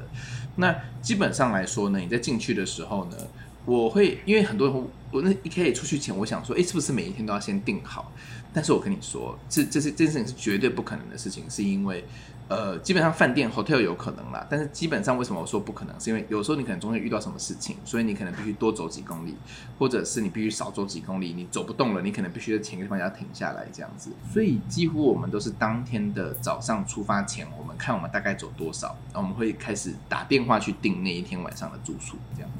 [0.56, 3.16] 那基本上来说呢，你在进去的时候呢，
[3.64, 8.12] 我会因为很多，我那一开始出去前，我想说，哎，是不是每一天都要先订好？
[8.52, 12.04] 但是我跟你说，这这是这件事情是绝对不可能的事情，是因为，
[12.48, 15.98] 呃，基本上饭店 hotel 有可能啦，但是基本上为什么我说不可能？
[15.98, 19.34] 是因为有时候你可能中间遇到什么事情，所以你可能必须多走几公里，
[19.78, 24.10] 或者是你必须少走几公里，你走不动了，你可能必须在前一个地方要停下来这样子。
[24.30, 32.50] 所以几乎我们都是当天的早上出发前，我们看我们大概走多少，然后我们会开始打电话去订那一天晚上的住宿这样。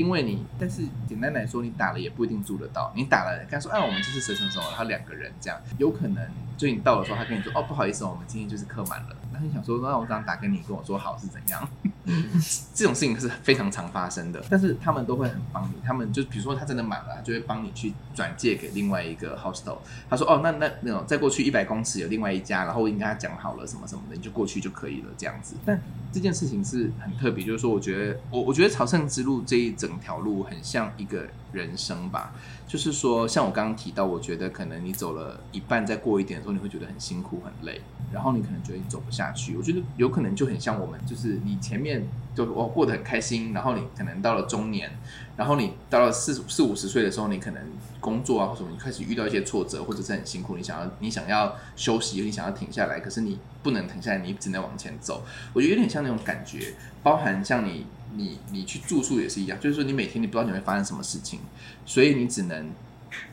[0.00, 2.90] 因为你，但是简单来说，你打了也不一定住得到。
[2.96, 11.68] 你打了，跟他说：“哎，我们就是谁什么什么，他两个人这样，有可能就你到的时候，他跟你说：‘哦，不好意思，我们今天就是客满了。’那你想说，那我这样打给你，跟我说好是怎样？
[12.74, 14.42] 这种事情是非常常发生的。
[14.48, 19.78] 但是他们都会很帮你，他们就比如说他真的满了，就会帮你去转借给另外一个 hostel。
[20.08, 25.54] 他说：‘哦，那那那种再过去一百公尺有另外一家，然后我已经跟他讲好了什么什么的，你就过去就可以了。’这样子。
[25.64, 25.80] 但
[26.12, 32.32] 这件事情是很特别，就是说，我觉得我我觉得朝圣之路这一整条路很像一个人生吧。
[32.66, 37.80] 就是说，像我刚刚提到，我觉得可能你走了一半，再过一点的时候，你会觉得很辛苦、很累，
[38.12, 39.56] 然后你可能觉得你走不下去。
[39.56, 41.99] 我觉得有可能就很像我们，就是你前面
[42.34, 44.90] 就我过得很开心，然后你可能到了中年，
[45.36, 47.62] 然后你到了四四五十岁的时候，你可能
[48.00, 55.22] 工作啊或什么，你开始遇到一些挫折，或者是很辛苦，你想要你想要休息，你想要停下来，可是你不能停下来，你只能往前走。
[55.52, 57.86] 我觉得有点像那种感觉，包含像你。
[58.12, 61.38] 你你去住宿也是一样，就是说你每天你不知道你会发生什么事情，
[61.86, 62.68] 所以你只能。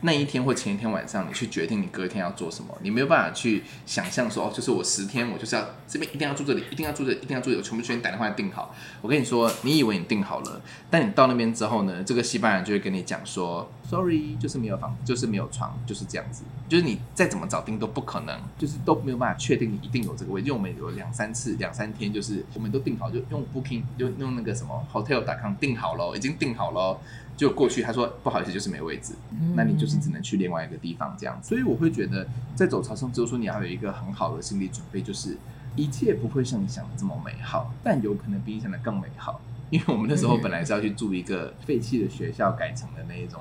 [0.00, 8.74] 那一天或前一天晚上，你去决定你隔天要做什么，你没有办法去想象说哦，就是我十天我就是要这边一定要住这里，一定要住这，一定要住这，全部全打电话订好。
[9.00, 10.60] 我跟你说，你以为你订好了，
[10.90, 20.48] 但你到那边之后呢，这个西班牙就会跟你讲说，sorry，就是没有房，就是没有床，就是这样子，就是你再怎么找订都不可能，就是都没有办法确定你一定有这个位置。
[20.48, 26.98] 因为我们有两三次两三天，就是我们都订好，就用 booking 就用那个什么 hotel.com 订好了，已经订好了。
[27.38, 29.14] 就过去，他说不好意思，就是没位置，
[29.54, 31.48] 那你就是只能去另外一个地方这样子。
[31.48, 35.38] 所以我会觉得，在走朝圣之后，说你要有一个很好的心理准备，就是
[35.76, 39.40] 一切不会像你想的这么美好，但有可能比你想的更美好。
[39.70, 43.40] 因为我们那时候本来是要去住一个废弃的学校改成的那一种，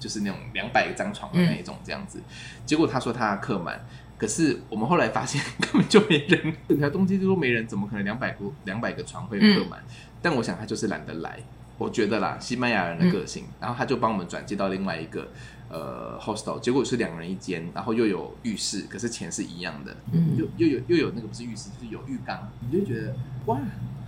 [0.00, 2.18] 就是那种两百张床的那一种这样子。
[2.64, 3.78] 结果他说他客满，
[4.16, 9.82] 可是我们后来发现根本就没人，整条东京都没人，怎么可能两百个两百个床会客满？
[10.22, 11.38] 但我想他就是懒得来。
[11.76, 15.28] 我觉得啦，西班牙人的个性，然后他就帮我们转接到另外一个
[15.68, 19.96] 呃 hostel，结果是两人一间，然后又有浴室，可是钱是一样的，
[20.36, 23.58] 又又有又有那个不是浴室，就是有浴缸，你就觉得哇，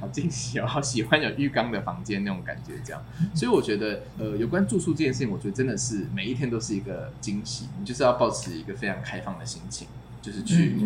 [0.00, 3.02] 好惊喜哦， 好喜欢有浴缸的房间那种感觉，这样。
[3.35, 9.88] 所以我觉得呃，有关住宿这件事情，我觉得真的是每一天都是一个惊喜，你就是要保持一个非常开放的心情，
[10.22, 10.76] 就是去。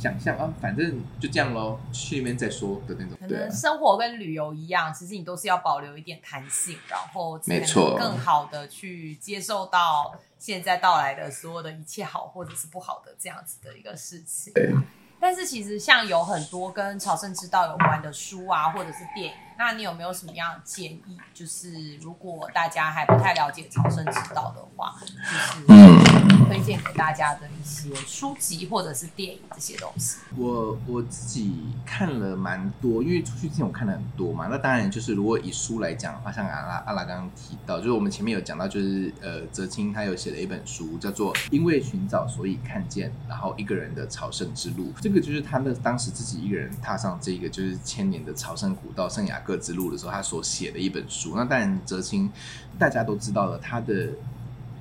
[0.00, 3.18] 想象啊，反正就这样喽，去那边再说的那种。
[3.20, 14.54] 可能生活跟旅游一样，其实你都是要保留一点弹性，然后没错，更好的去接受到现在到来的所有的一切好或者是不好的这样子的一个事情。
[14.54, 14.72] 对。
[15.22, 21.18] 但是其实像有很多跟朝圣之道有关的书啊，或者是电影，那你有没有什么样的建议？
[21.34, 30.16] 就是如果大家还不太了解朝圣之道的话，就是，推荐给大家的一些书籍或者是电影这些东西。
[30.34, 34.48] 我我自己看了蛮多，因为出去之前我看了很多嘛。
[34.50, 44.90] 那当然就是如果以书来讲的话，像阿拉阿拉刚刚提到，就是我们前面有讲到，就是呃，泽清他有写了一本书，叫做《因为寻找所以看见》，然后一个人的朝圣之路。
[45.02, 51.34] 这个就是他的当时自己一个人踏上这个就是千年的朝圣古道圣雅各之路的时候，他所写的一本书。
[51.36, 52.30] 那当然，泽清
[52.78, 54.08] 大家都知道了，他的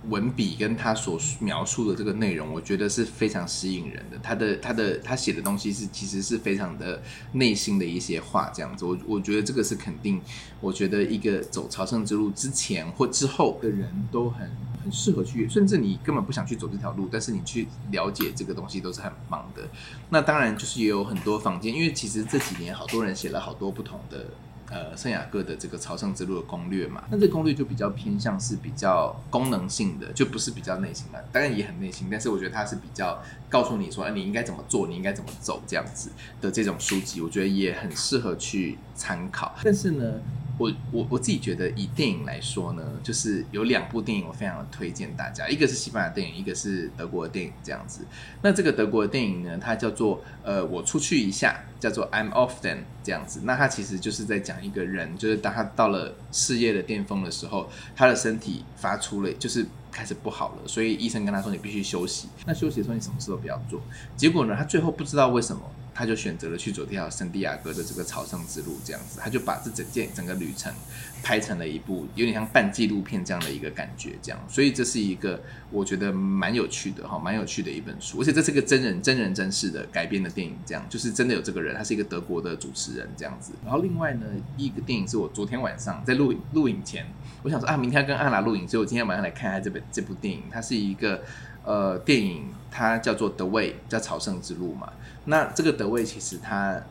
[0.08, 4.18] 文笔跟他所描述的这个内容，我觉得是非常吸引人的。
[4.24, 7.02] 他的他的他写的东西是其实是非常的
[7.34, 8.86] 内心的一些话，这样子。
[8.86, 10.22] 我我觉得这个是肯定，
[10.62, 14.50] 我觉得一个走朝圣之路之前或之后的人都很。
[14.82, 19.62] 很适合去，甚至你根本不想去走这条路，但是你去了解这个东西都是很棒的。
[20.10, 24.28] 那当然就是也有很多坊间，因为其实这几年好多人写了好多不同的
[24.70, 27.04] 呃圣雅各的这个朝圣之路的攻略嘛。
[27.12, 36.10] 那这攻略就比较偏向是比较功能性的，就不是比较内心的，当然也很内心，但是我觉得它是比较告诉你说，哎，你应该怎么做，你应该怎么走这样子
[36.42, 39.56] 的这种书籍，我觉得也很适合去参考。
[39.64, 40.22] 但是呢。
[40.60, 48.02] 我我我自己觉得，以电影来说呢，就是有两部电影我非常的推荐大家，一个是西班牙电影，一个是德国的电影，这样子。
[48.42, 53.40] 那这个德国的电影呢，它叫做呃，我出去一下，叫做 I'm off then 这样子。
[53.46, 62.28] 那它其实就是在讲一个人，就是当他到了事业的巅峰的时候，他的身体发出了就是开始不好了，所以医生跟他说你必须休息。
[62.46, 63.82] 那休息的时候你什么事都不要做。
[64.18, 65.62] 结果呢，他最后不知道为什么。
[66.00, 70.74] 他就选择了去走这条圣地亚哥的这个朝圣之路，这样子，他就把这整件整个旅程
[71.22, 83.52] 拍成了一部有点像半纪录片这样的一个感觉，这样，所以这是一个我觉得蛮有趣的哈，蛮有趣的一本书，而且这是个真人真人真事的改编的电影，这样就是真的有这个人，他是一个德国的主持人这样子。
[83.66, 87.06] 然后另外呢，一个电影是我昨天晚上在录影录影前，
[87.44, 91.22] 我想说啊，明天要跟阿拉录影，所以我今天晚上来看一下这本这部电影，它是一个。
[91.70, 94.92] 呃，电影它叫做《The Way》，叫朝圣之路嘛。
[95.26, 96.82] 那这个《The Way》其实它，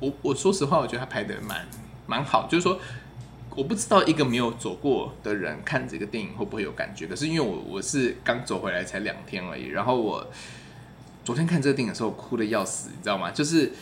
[0.00, 1.66] 我我说实话，我觉得它拍的蛮
[2.06, 2.46] 蛮好。
[2.46, 2.78] 就是说，
[3.56, 7.06] 我不知道一个没有走过的人看这个电影会不会有感觉。
[7.06, 10.26] 可是因为我我是刚走回来才两天而已，然后我
[11.24, 13.30] 昨天看这个电影的时候哭的要死，你知道吗？
[13.30, 13.72] 就是。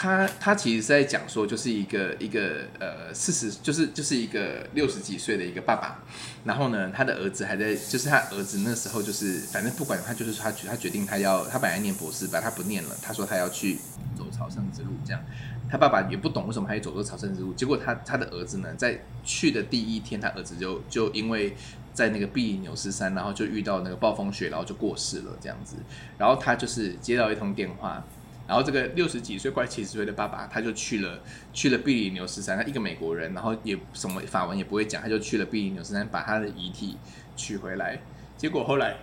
[0.00, 6.00] 他他其实在讲说，就是一个一个呃四十，就是就是一个六十几岁的一个爸爸，
[6.44, 13.76] 然后呢，他的儿子还在，就是他儿子那时候就是反正不管他，就是他他决定他要他本来念博士吧，他不念了，他说他要去
[14.16, 15.20] 走朝圣之路，这样
[15.68, 21.56] 他爸爸也不懂为什么他要走这朝圣之路，结果他他的儿子呢，在去的第一天，他儿子就就因为
[21.92, 25.74] 在那个比利牛斯山，然后就遇到那个暴风雪，然后就过世了这样子，
[26.16, 28.06] 然后他就是接到一通电话。
[28.48, 31.20] 然后这个六十几岁、快七十岁的爸爸，他就去了
[31.52, 36.96] 去了比利牛斯山，他一个美国人，然后也什么法文也不会讲，他就去了比利牛斯山，把他的遗体
[37.36, 38.00] 取回来。
[38.38, 38.96] 结果后来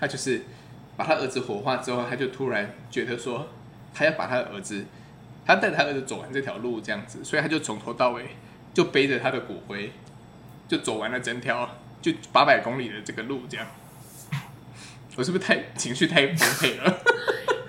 [0.00, 0.42] 他就是
[0.96, 3.46] 把他儿子火化之后，他就突然觉得说，
[3.94, 4.84] 他要把他的儿子，
[5.46, 8.24] 他带他儿子走完这条路这样子，所以他就从头到尾
[8.74, 9.92] 就背着他的骨灰，
[10.66, 13.68] 就走完了整条就八百公里的这个路这样。
[15.16, 16.98] 我是不是太情绪太丰沛了？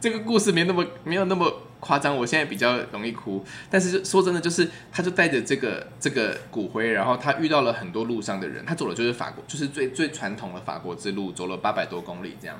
[0.00, 3.44] 这个故事没那么没有那么夸张，我现在比较容易哭。
[3.68, 8.64] 但是说真的，就是他就带着这个这个骨灰，然后他遇到了很多路上的人。
[8.64, 12.56] 他走的就是法国，就是最最传统的法国之路，走了八百多公里这样。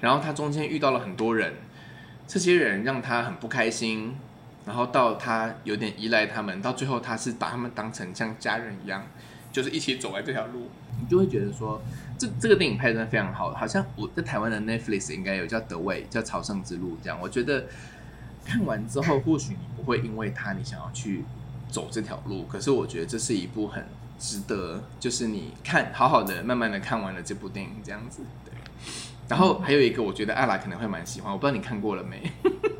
[0.00, 1.54] 然后他中间遇到了很多人，
[2.26, 4.16] 这些人让他很不开心，
[4.66, 9.06] 然后到他有点依赖他们，到最后他是把他们当成像家人一样，
[9.52, 10.68] 就是一起走完这条路。
[11.00, 11.80] 你就会觉得说。
[12.18, 17.18] 这这个电影拍的非常好，好像我在台湾的 Netflix 应该有叫《德味》，叫《朝圣之路》这样。
[17.18, 17.64] 我觉得
[18.44, 21.24] 看完之后，或许你不会因为他你想要去
[21.70, 23.82] 走这条路，可是我觉得这是一部很
[24.18, 28.20] 值得，就是你看好好的、慢慢的看完了这部电影这样子。
[28.44, 28.52] 对。
[29.26, 32.30] 然后还有一个，我觉得阿拉可能会蛮喜欢，我不知道你看过了没？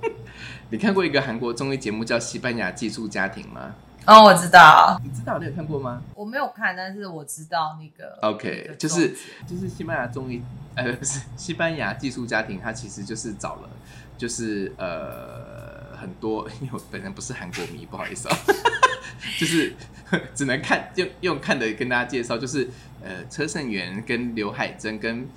[0.69, 3.75] 你看过一个韩国综艺节目叫《西班牙寄宿家庭》吗？
[4.07, 6.03] 哦，我知道，你知道你有看过吗？
[6.15, 8.19] 我没有看，但是我知道那个。
[8.23, 9.15] OK，就是
[9.47, 10.43] 就是西班牙综艺，
[10.75, 13.69] 呃，不是西班牙寄宿家庭，它其实就是找了，
[14.17, 18.37] 就是呃很多，因为我本人不是韩国迷，不好意思啊，
[19.39, 19.75] 就是
[20.35, 22.69] 只能看用用看的跟大家介绍，就是
[23.05, 25.29] 呃车胜元跟刘海珍跟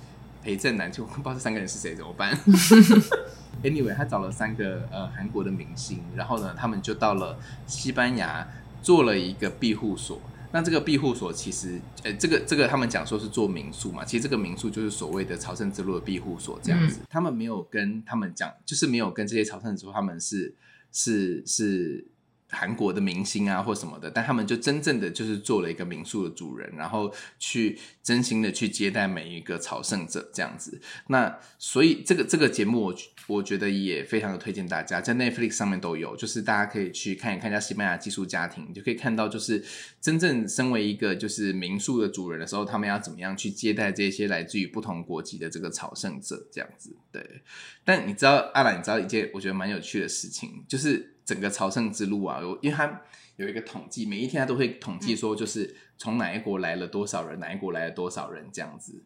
[0.42, 2.36] 裴正南，就我不知道这三个人是谁，怎么办
[3.64, 8.46] ？Anyway，他找了三个呃韩国的明星，然后呢，他们就到了西班牙
[8.80, 10.20] 做了一个庇护所。
[10.52, 17.00] 那这个庇护所其实，呃，这个这个他们讲说是做民宿嘛，其实这个民宿就是所谓的朝圣之路的庇护所这样子。
[17.10, 20.54] 他们没有跟他们讲，就是没有跟这些朝圣之路他们是
[20.92, 22.06] 是是。
[22.54, 30.80] 韩国的明星啊，或什么的，但他们就真正的就是做了一个民宿的主人，然后去真心的去接待每一个朝圣者这样子。
[31.08, 39.64] 那所以这个这个节目，我我觉得也非常的推荐大家，在 Netflix 上面都有，就是大家可以去看一看，一下西班牙寄宿家庭，就可以看到就是
[40.00, 46.94] 真正身为一个就是民宿的主人的时候，他们要怎么样去接待这些来自于不同国籍的这个朝圣者这样子。
[47.10, 47.42] 对，
[47.84, 51.13] 但你知道阿兰，你知道一件我觉得蛮有趣的事情，就是。
[51.24, 53.02] 整个朝圣之路啊，有因为他
[53.36, 59.02] 有一个统计，每一天他都会统计说，就是从哪一国来了多少人，哪一国来了多少人这样子。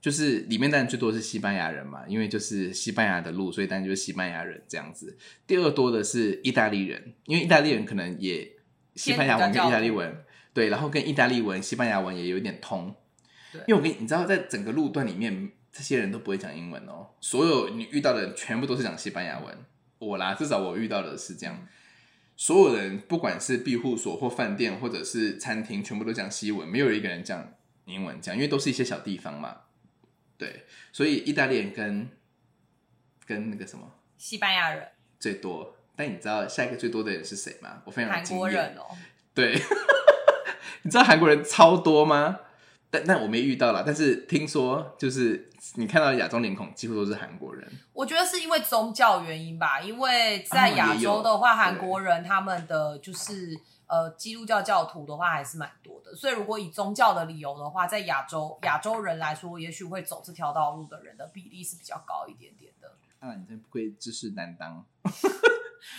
[0.00, 5.16] 就是里面当然最多是西班牙人嘛，因为就是西班牙的路，所以当然就是西班牙人这样子。
[5.46, 8.52] 第二多的是意大利人，因为意大利人可能也
[8.94, 10.24] 西班牙文跟意大利文
[10.54, 12.94] 对，然后跟意大利文、西班牙文也有点通。
[13.66, 19.58] 因为我跟你你知道，在整个路段里面，这些人都不会讲英文哦，所有你遇到的全部都是讲西班牙文。
[19.98, 21.66] 我啦，至少我遇到的是这样。
[22.36, 27.54] 所有人不管是庇护所或饭店或者是餐厅，全部都讲西文，没有一个人讲
[27.86, 29.62] 英文讲，因为都是一些小地方嘛。
[30.36, 32.10] 对，所以意大利人跟
[33.24, 34.86] 跟那个什么西班牙人
[35.18, 35.74] 最多。
[35.96, 37.80] 但你知道下一个最多的人是谁吗？
[37.86, 38.84] 我非常韩国人哦，
[39.32, 39.58] 对，
[40.82, 42.40] 你知道韩国人超多吗？
[42.96, 43.82] 但但我没遇到啦。
[43.84, 47.70] 但是听说就是你看到亚洲脸孔，几乎都是韩国人。
[47.92, 62.92] 我觉得是因为宗教原因吧，因为在亚洲的话，韩国人他们的就是呃基督教教徒的话还是蛮多的，所以如果以宗教的理由的话，在亚洲亚洲人来说，也许会走这条道路的人的比例是比较高一点点的。
[63.18, 64.84] 啊，你真不愧知识担当。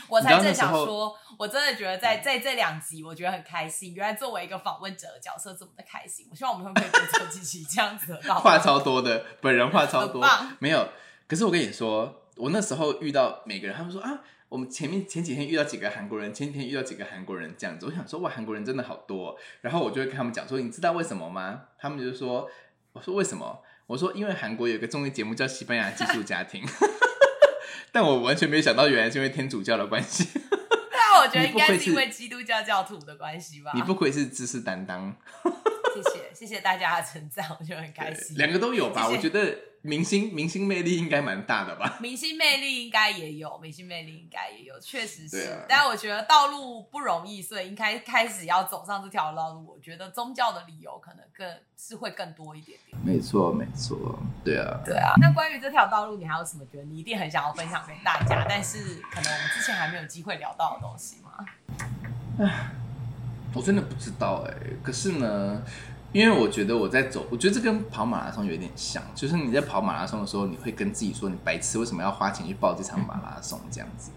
[0.07, 3.93] 我才正想说，我真的觉得在在这两集，我觉得很开心。
[3.93, 6.27] 原来作为一个访问者的角色，这么的开心。
[6.31, 8.35] 我希望我们会可以多做几期这样子的。
[8.35, 10.25] 话超多的，本人话超多，
[10.59, 10.89] 没有。
[11.27, 17.85] 可是我跟你说，我那时候遇到每个人，他们说啊，我们前面前几天遇到几个韩国人，前几天遇到几个韩国人这样子。
[17.85, 19.37] 我想说，哇，韩国人真的好多。
[19.61, 21.63] 然后我就会跟他们讲说，你知道为什么吗？
[21.77, 22.49] 他们就说，
[22.93, 23.61] 我说为什么？
[23.87, 26.65] 我说因为韩国有个综艺节目叫《西班牙寄宿家庭》。
[27.97, 30.27] 但我完全没有想到，原来是因为天主教的关系。
[30.93, 33.71] 那我觉得应该是因为基督教教徒的关系吧。
[33.73, 35.15] 你不愧是知识担当。
[35.43, 38.37] 谢谢，谢谢大家的称赞，我就很开心。
[38.37, 39.09] 两个都有吧？
[39.09, 39.57] 我觉得。
[39.87, 41.97] 明星明星魅力应该蛮大的吧？
[42.03, 45.57] 明星魅力应该也有，明星魅力应该也有，确实是。
[45.69, 49.65] 但我觉得道路不容易，所以应该开始要走上这条道路。
[49.65, 52.97] 我觉得宗教的理由可能更是会更多一点点。
[53.01, 55.13] 没错，没错，对啊，对啊。
[55.21, 61.45] 那关于这条道路，你还有什么觉得你一定很想要分享给大家，但是可能我们之前还没有机会聊到的东西吗？
[62.39, 62.71] 唉，
[63.53, 64.53] 我真的不知道哎。
[64.83, 65.63] 可是呢？
[66.13, 74.11] 因为我觉得我在走，我觉得这跟跑马拉松有点像，就是你在跑马拉松的时候，你会跟自己说：“你白痴，为什么要花钱去报这场马拉松？”这样子。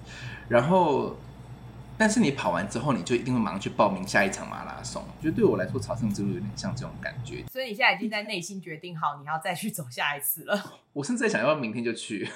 [0.49, 1.17] 然后，
[1.99, 5.03] 但是你跑完之后，你就一定会马上去报名下一场马拉松。
[5.03, 7.45] 我觉得对我来说，朝圣之路有点像这种感觉。
[7.53, 10.81] 所以你现在已经在内心决定好，你要再去走下一次了。
[10.93, 12.29] 我甚至在想要明天就去。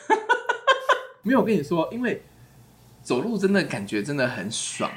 [1.23, 2.23] 没有，我跟你说，因为
[3.03, 4.91] 走路真的感觉真的很爽。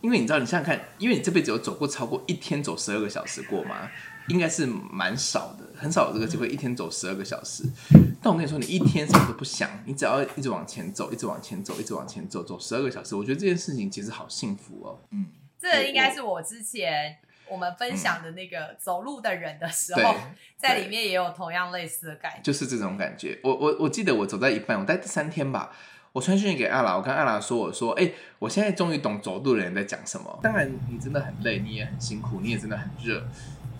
[0.00, 3.90] 因为你知道，你想想看，因为你这辈子有走过超过一天走十二个小时过吗？
[4.28, 7.64] 应该是蛮少的，很少有这个机会一天走十二个小时。
[8.22, 15.00] 但我跟你说，你一天什么都不想，你只要一直往前走，一直往前走，一直往前走，走十二个小时，我觉得这件事情其实好幸福哦。
[15.10, 15.26] 嗯，
[15.58, 17.16] 这应该是我之前
[17.48, 20.14] 我们分享的那个走路的人的时候，
[20.56, 23.40] 在里面也有同样类似的感觉，就是这种感觉。
[23.42, 25.72] 我我我记得我走在一半，我待第三天吧。
[26.12, 30.40] 我传讯给阿拉，我跟阿拉说：“我说，哎，我现在终于懂走路的人在讲什么。
[30.42, 33.22] 当然，你真的很累，你也很辛苦，你也真的很热。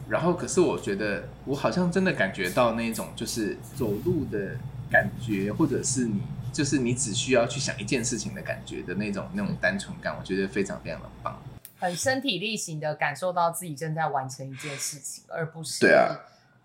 [0.08, 4.56] 然后，可是我觉得，我好像真的感觉到那种就是走路的
[4.88, 6.22] 感觉，或者是你
[6.52, 11.36] 就是你只需要去想一件事情的感觉的那种那种单纯感，我觉得非常非常的棒。
[11.80, 16.14] 很身体力行的感受到自己正在完成一件事情，而不是对啊。”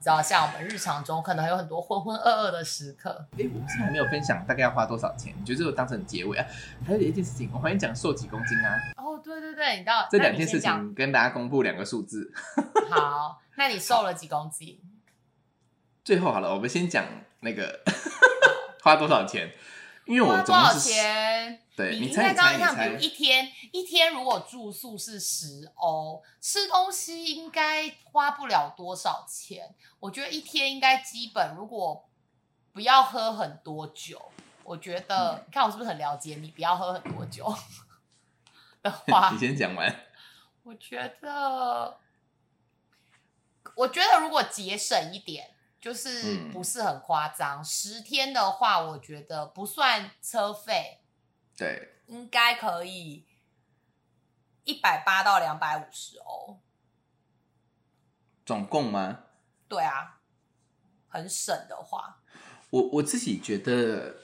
[0.05, 3.25] 知道，像我们日常中可能还有很多浑浑噩噩的时刻。
[3.39, 5.33] 哎，我们现在还没有分享大概要花多少钱？
[5.35, 6.45] 你觉得这个当成结尾啊？
[6.85, 8.77] 还有一件事情，我欢迎讲瘦几公斤啊？
[8.97, 12.31] 哦，对对对，你知道这两件事情跟大家公布两个数字。
[12.87, 14.79] 好，那你瘦了几公斤？
[16.03, 17.03] 最后好了，我们先讲
[17.39, 17.79] 那个
[18.83, 19.51] 花多少钱。
[20.05, 21.61] 因为我多少钱？
[21.75, 29.75] 对，你应该刚刚讲，比如一天一天，如果住宿是十欧，吃东西应该花不了多少钱。
[29.99, 32.07] 我觉得一天应该基本，如果
[32.71, 34.31] 不要喝很多酒，
[34.63, 36.49] 我觉得你看我是不是很了解你？
[36.51, 37.53] 不要喝很多酒
[38.81, 39.93] 的话，你先讲完。
[40.63, 41.97] 我觉得，
[43.75, 45.51] 我觉得如果节省一点。
[45.77, 50.99] 就是不是很夸张，十天的话，我觉得不算车费，
[51.55, 53.25] 对，应该可以
[54.63, 56.59] 一百八到两百五十欧，
[58.45, 59.25] 总共吗？
[59.67, 60.19] 对啊，
[61.07, 62.21] 很省的话，
[62.69, 64.17] 我我自己觉得，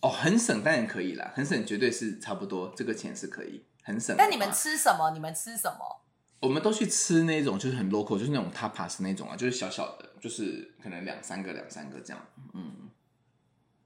[0.00, 4.14] 哦，很省当然可以啦，很省绝对是差不多，这个钱是可以很省。
[4.16, 5.10] 但你们吃什么？
[5.12, 6.02] 你们吃什么？
[6.40, 10.08] 我们都去吃那种就是很 local，就是那种 tapas 那种啊，就是小小的。
[10.20, 12.20] 就是可能两三个两三个这样，
[12.52, 12.90] 嗯，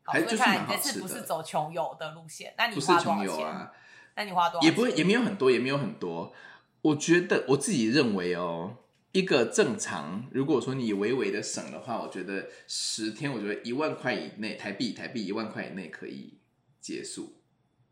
[0.05, 1.01] 还就是蛮好吃的。
[1.01, 3.71] 不是走穷游的路线，那你花多少钱？
[4.15, 4.67] 那你花多少？
[4.67, 6.33] 也不会，也没有很多，也没有很多。
[6.83, 8.77] 我觉得我自己认为哦，
[9.13, 16.39] 一个正常，如果说你微微的省的话，我觉得十天，我觉得一万块以内，台币台币一万块以内可以
[16.81, 17.41] 结束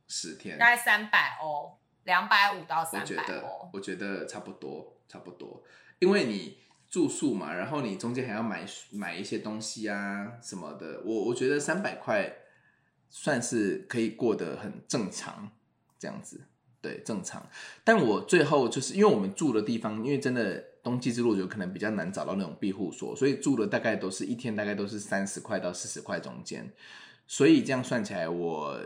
[0.09, 5.63] 十天，大概三百欧，两百五到三百欧，我觉得差不多，差不多，
[5.99, 6.59] 因为你。
[6.91, 12.30] 住宿嘛，然后你中间还要买买一些东西啊什么的，我我觉得三百块
[13.09, 15.53] 算是可以过得很正常
[15.99, 16.41] 这样子，
[16.82, 17.49] 对，正常。
[17.84, 26.68] 但我最后就是因为我们住的地方，因为真的冬季之路就可能比较难找到那种庇护所，所以住的大概都是一天大概都是三十块到四十块中间，
[27.26, 28.80] 所以这样算起来我。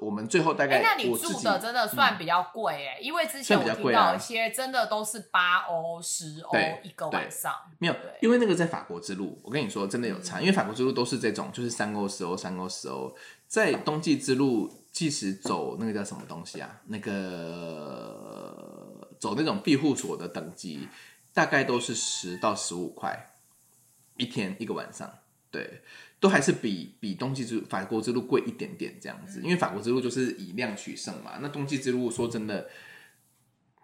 [0.00, 13.14] 我们最后大概，哎，那你住的真的算比较贵哎，因为之前我听到一些真的都是八欧、十欧一个晚上，没有，因为那个在法国之路，我跟你说真的有差，因为法国之路都是这种，就是三欧、十欧、三欧、十欧，
[13.46, 20.88] 在冬季之路，即使走那个叫什么东西啊，那个走那种庇护所的等级，
[21.34, 23.34] 大概都是十到十五块
[24.16, 25.18] 一天一个晚上，
[25.50, 25.82] 对。
[26.20, 31.38] 都还是比比冬季之法国之路贵一点点这样子，因为法国之路就是以量取胜嘛。
[31.40, 32.68] 那冬季之路说真的，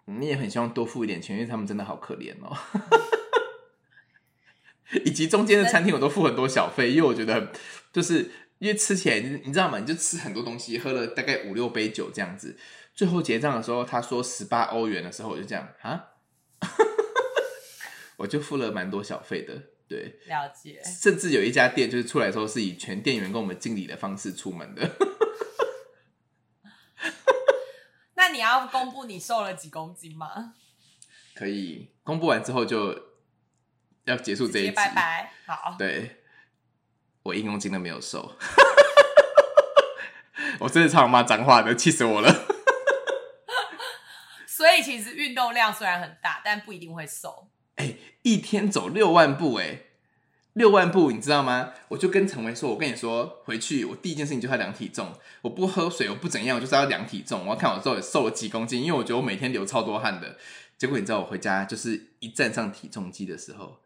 [0.05, 2.55] 你也很希望多付一点钱，因为他们真的好可怜哦。
[5.03, 7.51] 以及中间的餐厅我都付很多小费，因为我觉得
[7.91, 9.79] 就是因为吃起来你知道吗？
[9.79, 12.55] 你就吃很多东西，喝了大概五六杯酒这样子，
[12.93, 16.05] 最后结账的时候他说十八欧元的时候，我就这样啊，
[18.17, 19.63] 我就付了蛮多小费的。
[19.87, 20.81] 对，了解。
[20.83, 24.89] 甚至有一家店，就是出来时候是以全店员跟我们敬礼的方式出门的。
[28.15, 30.55] 那你要公布你瘦了几公斤吗？
[31.33, 33.13] 可以，公布完之后就
[34.03, 34.71] 要结束这一集。
[34.71, 35.31] 拜拜。
[35.45, 35.75] 好。
[35.79, 36.17] 对，
[37.23, 38.35] 我一公斤都没有瘦。
[40.59, 42.29] 我真的超骂脏话的，气死我了。
[44.47, 47.47] 所以其实运动量虽然很大，但不一定会瘦。
[48.27, 49.83] 哎，一天走六万步，哎，
[50.53, 51.71] 六万步，你知道吗？
[51.87, 55.13] 我就跟陈维说，我跟你说，回去我第一件事情就要量体重，
[55.43, 60.37] 我不喝水，我不怎样，我就是要量体重，我要看我到底瘦了几公斤，因为我觉得我每天流超多汗的。
[60.77, 63.81] 结果你知道，我回家就是一站上体重机的时候，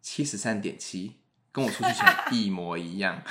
[0.00, 1.16] 七十三点七，
[1.50, 3.22] 跟我出去前一模一样。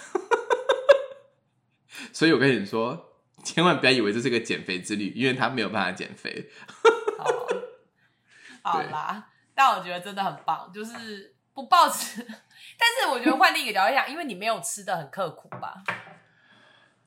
[2.11, 6.49] 所以我跟你说，千万不要以为这是个减肥之旅，因为他没有办法减肥。
[8.61, 9.29] 好啦。
[9.63, 12.21] 但我觉得真的很棒，就是不暴吃。
[12.21, 15.81] 但是我觉得换另一个角度想，因为你没有吃的很刻苦吧？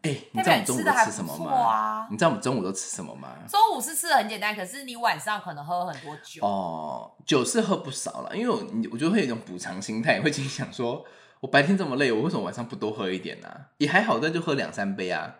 [0.01, 2.09] 哎，你知道我们中午都吃什么吗？
[2.11, 3.37] 你知道我们中午都吃什么吗？
[3.47, 7.13] 中午是吃的很简单，可是你晚上可能喝很多酒哦。
[7.27, 8.57] 酒是喝不少了，因为我
[8.91, 11.05] 我觉得会有一种补偿心态，会心想说，
[11.41, 13.49] 我白天这么累，我为什么晚上不多喝一点呢？
[13.77, 15.35] 也还好，那就喝两三杯啊，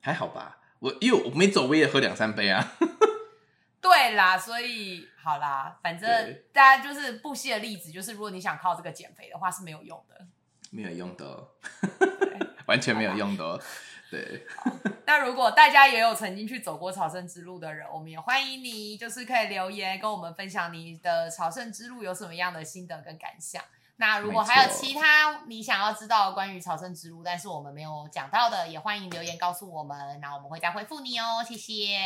[0.00, 0.58] 还好吧？
[0.80, 2.72] 我因为我没走，我也喝两三杯啊。
[3.82, 10.24] 对啦，所以好啦，反正大家就是不惜的例子，就是如果你想靠这个减肥的话是没有用的，
[10.70, 11.48] 没有用的，
[12.66, 13.60] 完全没有用的。
[14.08, 14.46] 对。
[15.06, 23.62] 那如果大家也有曾经去走过朝圣之路的人，我们也欢迎你，就是可以留言跟我们分享你的朝圣之路有什么样的心得跟感想。
[23.96, 31.42] 那如果还有其他你想要知道关于朝圣之路，但是我们没有讲到的，也欢迎留言告诉我们，那我们会再回复你哦。
[31.46, 31.98] 谢谢。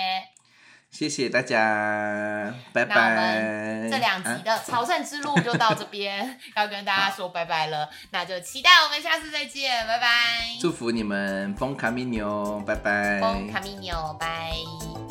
[0.97, 2.95] 谢谢大家，拜拜。
[2.95, 7.87] 那我们这两集的朝圣之路就到这边，要跟大家说拜拜了。
[8.13, 10.09] 那就期待我们下次再见，拜拜。
[10.59, 13.21] 祝福你们，风卡米牛，拜拜。
[13.21, 15.06] 风卡米牛，拜。